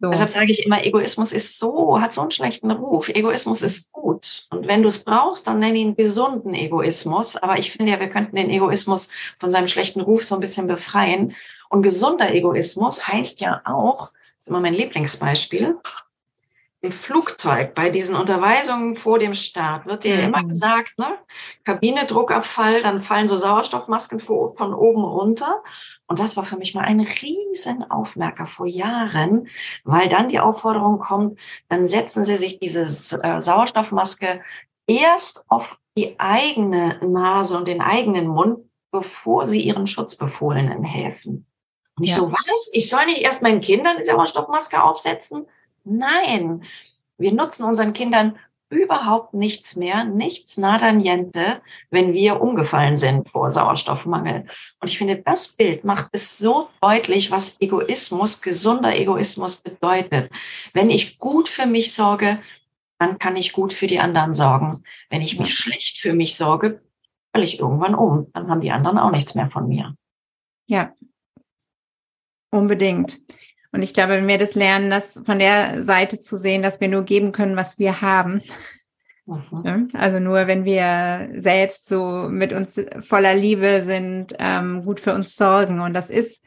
[0.00, 0.10] So.
[0.10, 3.10] Deshalb sage ich immer, Egoismus ist so, hat so einen schlechten Ruf.
[3.10, 4.46] Egoismus ist gut.
[4.50, 7.36] Und wenn du es brauchst, dann nenn ihn gesunden Egoismus.
[7.36, 10.66] Aber ich finde ja, wir könnten den Egoismus von seinem schlechten Ruf so ein bisschen
[10.66, 11.34] befreien.
[11.68, 14.12] Und gesunder Egoismus heißt ja auch,
[14.46, 15.76] ist immer mein Lieblingsbeispiel.
[16.82, 20.22] Im Flugzeug bei diesen Unterweisungen vor dem Start wird dir mhm.
[20.24, 21.18] immer gesagt, ne,
[21.64, 25.64] Kabine, Druckabfall, dann fallen so Sauerstoffmasken von oben runter.
[26.06, 29.48] Und das war für mich mal ein riesen Aufmerker vor Jahren,
[29.82, 34.42] weil dann die Aufforderung kommt, dann setzen Sie sich diese äh, Sauerstoffmaske
[34.86, 38.60] erst auf die eigene Nase und den eigenen Mund,
[38.92, 41.46] bevor Sie Ihren Schutzbefohlenen helfen.
[41.96, 42.16] Und ich ja.
[42.16, 42.70] so, was?
[42.72, 45.46] Ich soll nicht erst meinen Kindern die Sauerstoffmaske aufsetzen?
[45.84, 46.64] Nein.
[47.18, 48.38] Wir nutzen unseren Kindern
[48.68, 54.46] überhaupt nichts mehr, nichts nada niente, wenn wir umgefallen sind vor Sauerstoffmangel.
[54.80, 60.30] Und ich finde, das Bild macht es so deutlich, was Egoismus, gesunder Egoismus bedeutet.
[60.72, 62.40] Wenn ich gut für mich sorge,
[62.98, 64.82] dann kann ich gut für die anderen sorgen.
[65.10, 66.82] Wenn ich mich schlecht für mich sorge,
[67.32, 68.32] falle ich irgendwann um.
[68.32, 69.94] Dann haben die anderen auch nichts mehr von mir.
[70.66, 70.92] Ja,
[72.50, 73.20] Unbedingt.
[73.72, 76.88] Und ich glaube, wenn wir das lernen, das von der Seite zu sehen, dass wir
[76.88, 78.40] nur geben können, was wir haben.
[79.26, 79.88] Mhm.
[79.92, 85.34] Also nur wenn wir selbst so mit uns voller Liebe sind, ähm, gut für uns
[85.34, 85.80] sorgen.
[85.80, 86.42] Und das ist,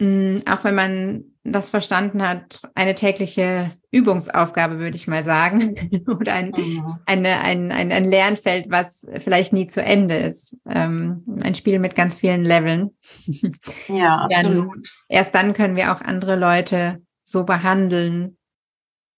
[0.00, 6.04] mh, auch wenn man das verstanden hat, eine tägliche Übungsaufgabe, würde ich mal sagen.
[6.06, 6.98] Oder ein, mhm.
[7.06, 10.58] eine, ein, ein, ein Lernfeld, was vielleicht nie zu Ende ist.
[10.68, 12.90] Ähm, ein Spiel mit ganz vielen Leveln.
[13.88, 14.74] Ja, absolut.
[14.74, 18.36] Dann, erst dann können wir auch andere Leute so behandeln,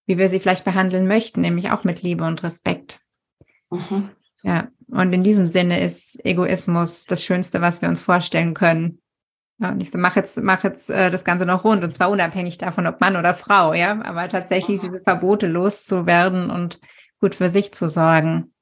[0.07, 3.01] wie wir sie vielleicht behandeln möchten, nämlich auch mit Liebe und Respekt.
[3.70, 4.11] Mhm.
[4.43, 9.02] Ja, und in diesem Sinne ist Egoismus das Schönste, was wir uns vorstellen können.
[9.63, 12.11] Ja, und ich so, mach jetzt, mach jetzt äh, das Ganze noch rund und zwar
[12.11, 16.81] unabhängig davon, ob Mann oder Frau, ja, aber tatsächlich diese Verbote loszuwerden und
[17.21, 18.53] gut für sich zu sorgen.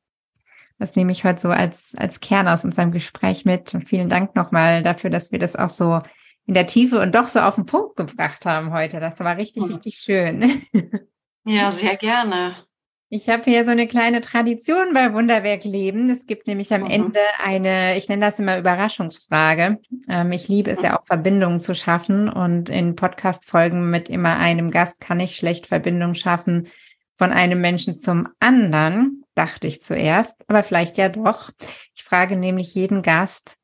[0.78, 3.74] Das nehme ich heute so als, als Kern aus unserem Gespräch mit.
[3.74, 6.00] Und vielen Dank nochmal dafür, dass wir das auch so
[6.46, 9.00] in der Tiefe und doch so auf den Punkt gebracht haben heute.
[9.00, 10.66] Das war richtig, richtig schön.
[11.46, 12.66] Ja, sehr gerne.
[13.12, 16.10] Ich habe hier so eine kleine Tradition bei Wunderwerk Leben.
[16.10, 16.90] Es gibt nämlich am mhm.
[16.90, 19.80] Ende eine, ich nenne das immer Überraschungsfrage.
[20.08, 22.28] Ähm, ich liebe es ja auch, Verbindungen zu schaffen.
[22.28, 26.68] Und in Podcast-Folgen mit immer einem Gast kann ich schlecht Verbindungen schaffen
[27.16, 31.50] von einem Menschen zum anderen, dachte ich zuerst, aber vielleicht ja doch.
[31.96, 33.58] Ich frage nämlich jeden Gast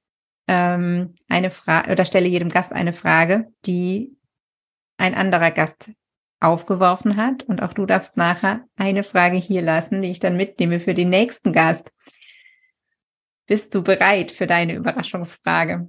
[0.49, 4.17] ähm, eine Frage oder stelle jedem Gast eine Frage, die
[4.99, 5.93] ein anderer Gast
[6.47, 7.43] aufgeworfen hat.
[7.45, 11.11] Und auch du darfst nachher eine Frage hier lassen, die ich dann mitnehme für den
[11.11, 11.91] nächsten Gast.
[13.47, 15.89] Bist du bereit für deine Überraschungsfrage?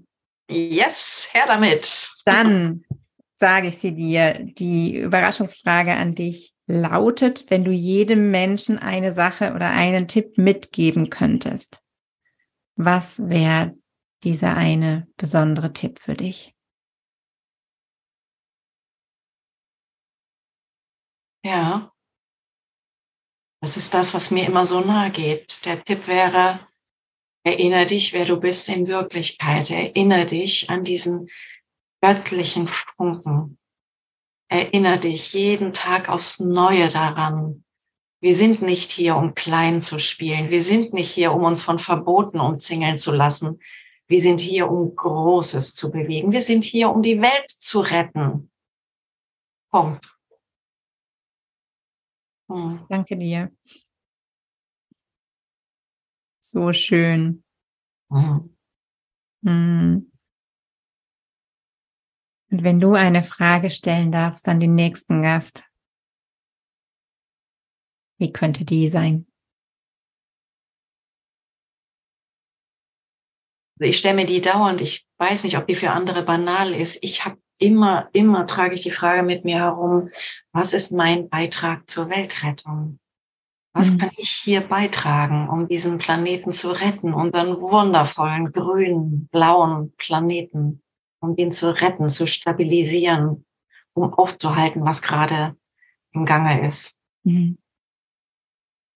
[0.50, 2.12] Yes, her damit.
[2.26, 2.84] Dann
[3.36, 4.34] sage ich sie dir.
[4.40, 11.10] Die Überraschungsfrage an dich lautet, wenn du jedem Menschen eine Sache oder einen Tipp mitgeben
[11.10, 11.82] könntest.
[12.76, 13.76] Was wäre
[14.24, 16.54] dieser eine besondere Tipp für dich?
[21.48, 21.94] Ja.
[23.62, 25.66] Das ist das, was mir immer so nahe geht.
[25.66, 26.60] Der Tipp wäre,
[27.46, 29.72] erinnere dich, wer du bist in Wirklichkeit.
[29.72, 31.30] Erinnere dich an diesen
[32.02, 33.58] göttlichen Funken.
[34.50, 37.64] Erinnere dich jeden Tag aufs Neue daran.
[38.20, 40.50] Wir sind nicht hier, um klein zu spielen.
[40.50, 43.62] Wir sind nicht hier, um uns von Verboten umzingeln zu lassen.
[44.08, 46.34] Wir sind hier, um Großes zu bewegen.
[46.34, 48.52] Wir sind hier, um die Welt zu retten.
[49.72, 50.17] Punkt.
[52.50, 52.86] Hm.
[52.90, 53.52] Danke dir.
[56.40, 57.44] So schön.
[58.10, 58.56] Mhm.
[59.44, 60.12] Hm.
[62.50, 65.66] Und wenn du eine Frage stellen darfst an den nächsten Gast,
[68.18, 69.28] wie könnte die sein?
[73.80, 76.98] Ich stelle mir die dauernd, ich weiß nicht, ob die für andere banal ist.
[77.04, 80.10] Ich habe immer, immer trage ich die Frage mit mir herum,
[80.52, 83.00] was ist mein Beitrag zur Weltrettung?
[83.74, 83.98] Was mhm.
[84.00, 90.82] kann ich hier beitragen, um diesen Planeten zu retten, unseren wundervollen grünen, blauen Planeten,
[91.20, 93.46] um den zu retten, zu stabilisieren,
[93.94, 95.56] um aufzuhalten, was gerade
[96.12, 97.00] im Gange ist.
[97.24, 97.58] Mhm.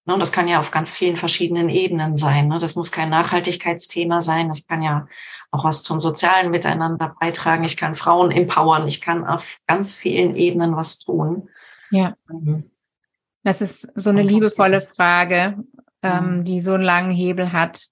[0.06, 2.48] Und das kann ja auf ganz vielen verschiedenen Ebenen sein.
[2.48, 2.58] Ne?
[2.60, 4.50] Das muss kein Nachhaltigkeitsthema sein.
[4.50, 5.08] Das kann ja
[5.52, 7.64] auch was zum sozialen Miteinander beitragen.
[7.64, 8.88] Ich kann Frauen empowern.
[8.88, 11.50] Ich kann auf ganz vielen Ebenen was tun.
[11.92, 12.16] Ja.
[12.30, 12.72] Mhm.
[13.44, 15.64] Das ist so eine liebevolle Frage,
[16.04, 16.46] ähm, mhm.
[16.46, 17.88] die so einen langen Hebel hat,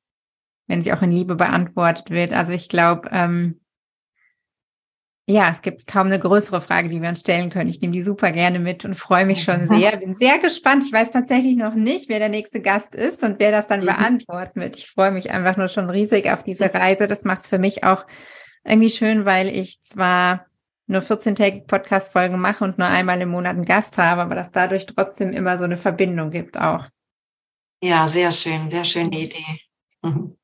[0.67, 2.33] wenn sie auch in Liebe beantwortet wird.
[2.33, 3.59] Also ich glaube, ähm,
[5.31, 7.69] ja, es gibt kaum eine größere Frage, die wir uns stellen können.
[7.69, 9.95] Ich nehme die super gerne mit und freue mich schon sehr.
[9.97, 10.85] Bin sehr gespannt.
[10.87, 13.85] Ich weiß tatsächlich noch nicht, wer der nächste Gast ist und wer das dann mhm.
[13.85, 14.75] beantworten wird.
[14.77, 17.07] Ich freue mich einfach nur schon riesig auf diese Reise.
[17.07, 18.07] Das macht es für mich auch
[18.63, 20.47] irgendwie schön, weil ich zwar
[20.87, 24.87] nur 14-tägige Podcast-Folgen mache und nur einmal im Monat einen Gast habe, aber dass dadurch
[24.87, 26.85] trotzdem immer so eine Verbindung gibt auch.
[27.83, 29.45] Ja, sehr schön, sehr schöne Idee.
[30.01, 30.35] Mhm.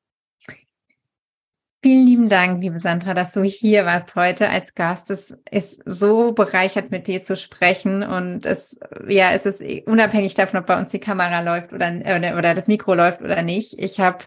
[1.82, 5.10] Vielen lieben Dank, liebe Sandra, dass du hier warst heute als Gast.
[5.10, 10.58] Es ist so bereichert, mit dir zu sprechen und es, ja, es ist unabhängig davon,
[10.60, 13.78] ob bei uns die Kamera läuft oder, oder, oder das Mikro läuft oder nicht.
[13.78, 14.24] Ich habe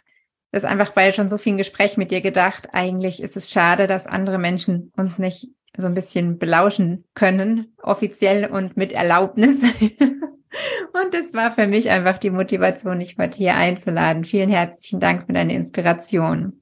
[0.52, 2.70] das einfach bei schon so vielen Gesprächen mit dir gedacht.
[2.72, 8.45] Eigentlich ist es schade, dass andere Menschen uns nicht so ein bisschen belauschen können, offiziell
[8.45, 9.64] und mit Erlaubnis.
[9.93, 14.24] und es war für mich einfach die Motivation, dich heute hier einzuladen.
[14.24, 16.62] Vielen herzlichen Dank für deine Inspiration.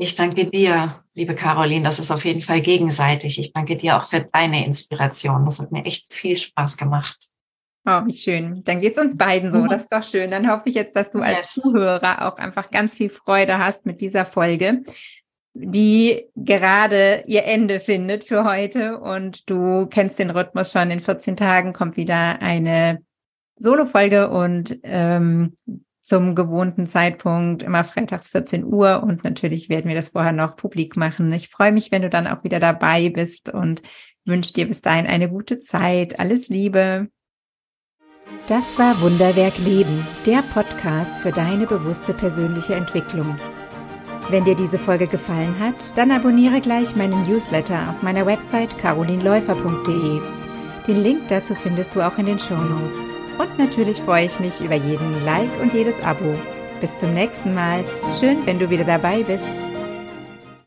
[0.00, 1.82] Ich danke dir, liebe Caroline.
[1.82, 3.40] Das ist auf jeden Fall gegenseitig.
[3.40, 5.44] Ich danke dir auch für deine Inspiration.
[5.44, 7.18] Das hat mir echt viel Spaß gemacht.
[7.84, 8.62] Oh, wie schön.
[8.62, 9.58] Dann geht's uns beiden so.
[9.58, 9.68] Mhm.
[9.68, 10.30] Das ist doch schön.
[10.30, 11.54] Dann hoffe ich jetzt, dass du als.
[11.54, 14.84] Zuhörer auch einfach ganz viel Freude hast mit dieser Folge,
[15.52, 19.00] die gerade ihr Ende findet für heute.
[19.00, 20.92] Und du kennst den Rhythmus schon.
[20.92, 23.02] In 14 Tagen kommt wieder eine
[23.56, 25.56] Solo-Folge und ähm,
[26.08, 29.02] zum gewohnten Zeitpunkt, immer freitags 14 Uhr.
[29.02, 31.32] Und natürlich werden wir das vorher noch publik machen.
[31.32, 33.82] Ich freue mich, wenn du dann auch wieder dabei bist und
[34.24, 36.18] wünsche dir bis dahin eine gute Zeit.
[36.18, 37.08] Alles Liebe.
[38.46, 43.38] Das war Wunderwerk Leben, der Podcast für deine bewusste persönliche Entwicklung.
[44.30, 50.20] Wenn dir diese Folge gefallen hat, dann abonniere gleich meinen Newsletter auf meiner Website carolinläufer.de.
[50.86, 53.17] Den Link dazu findest du auch in den Show Notes.
[53.38, 56.34] Und natürlich freue ich mich über jeden Like und jedes Abo.
[56.80, 57.84] Bis zum nächsten Mal.
[58.18, 59.46] Schön, wenn du wieder dabei bist.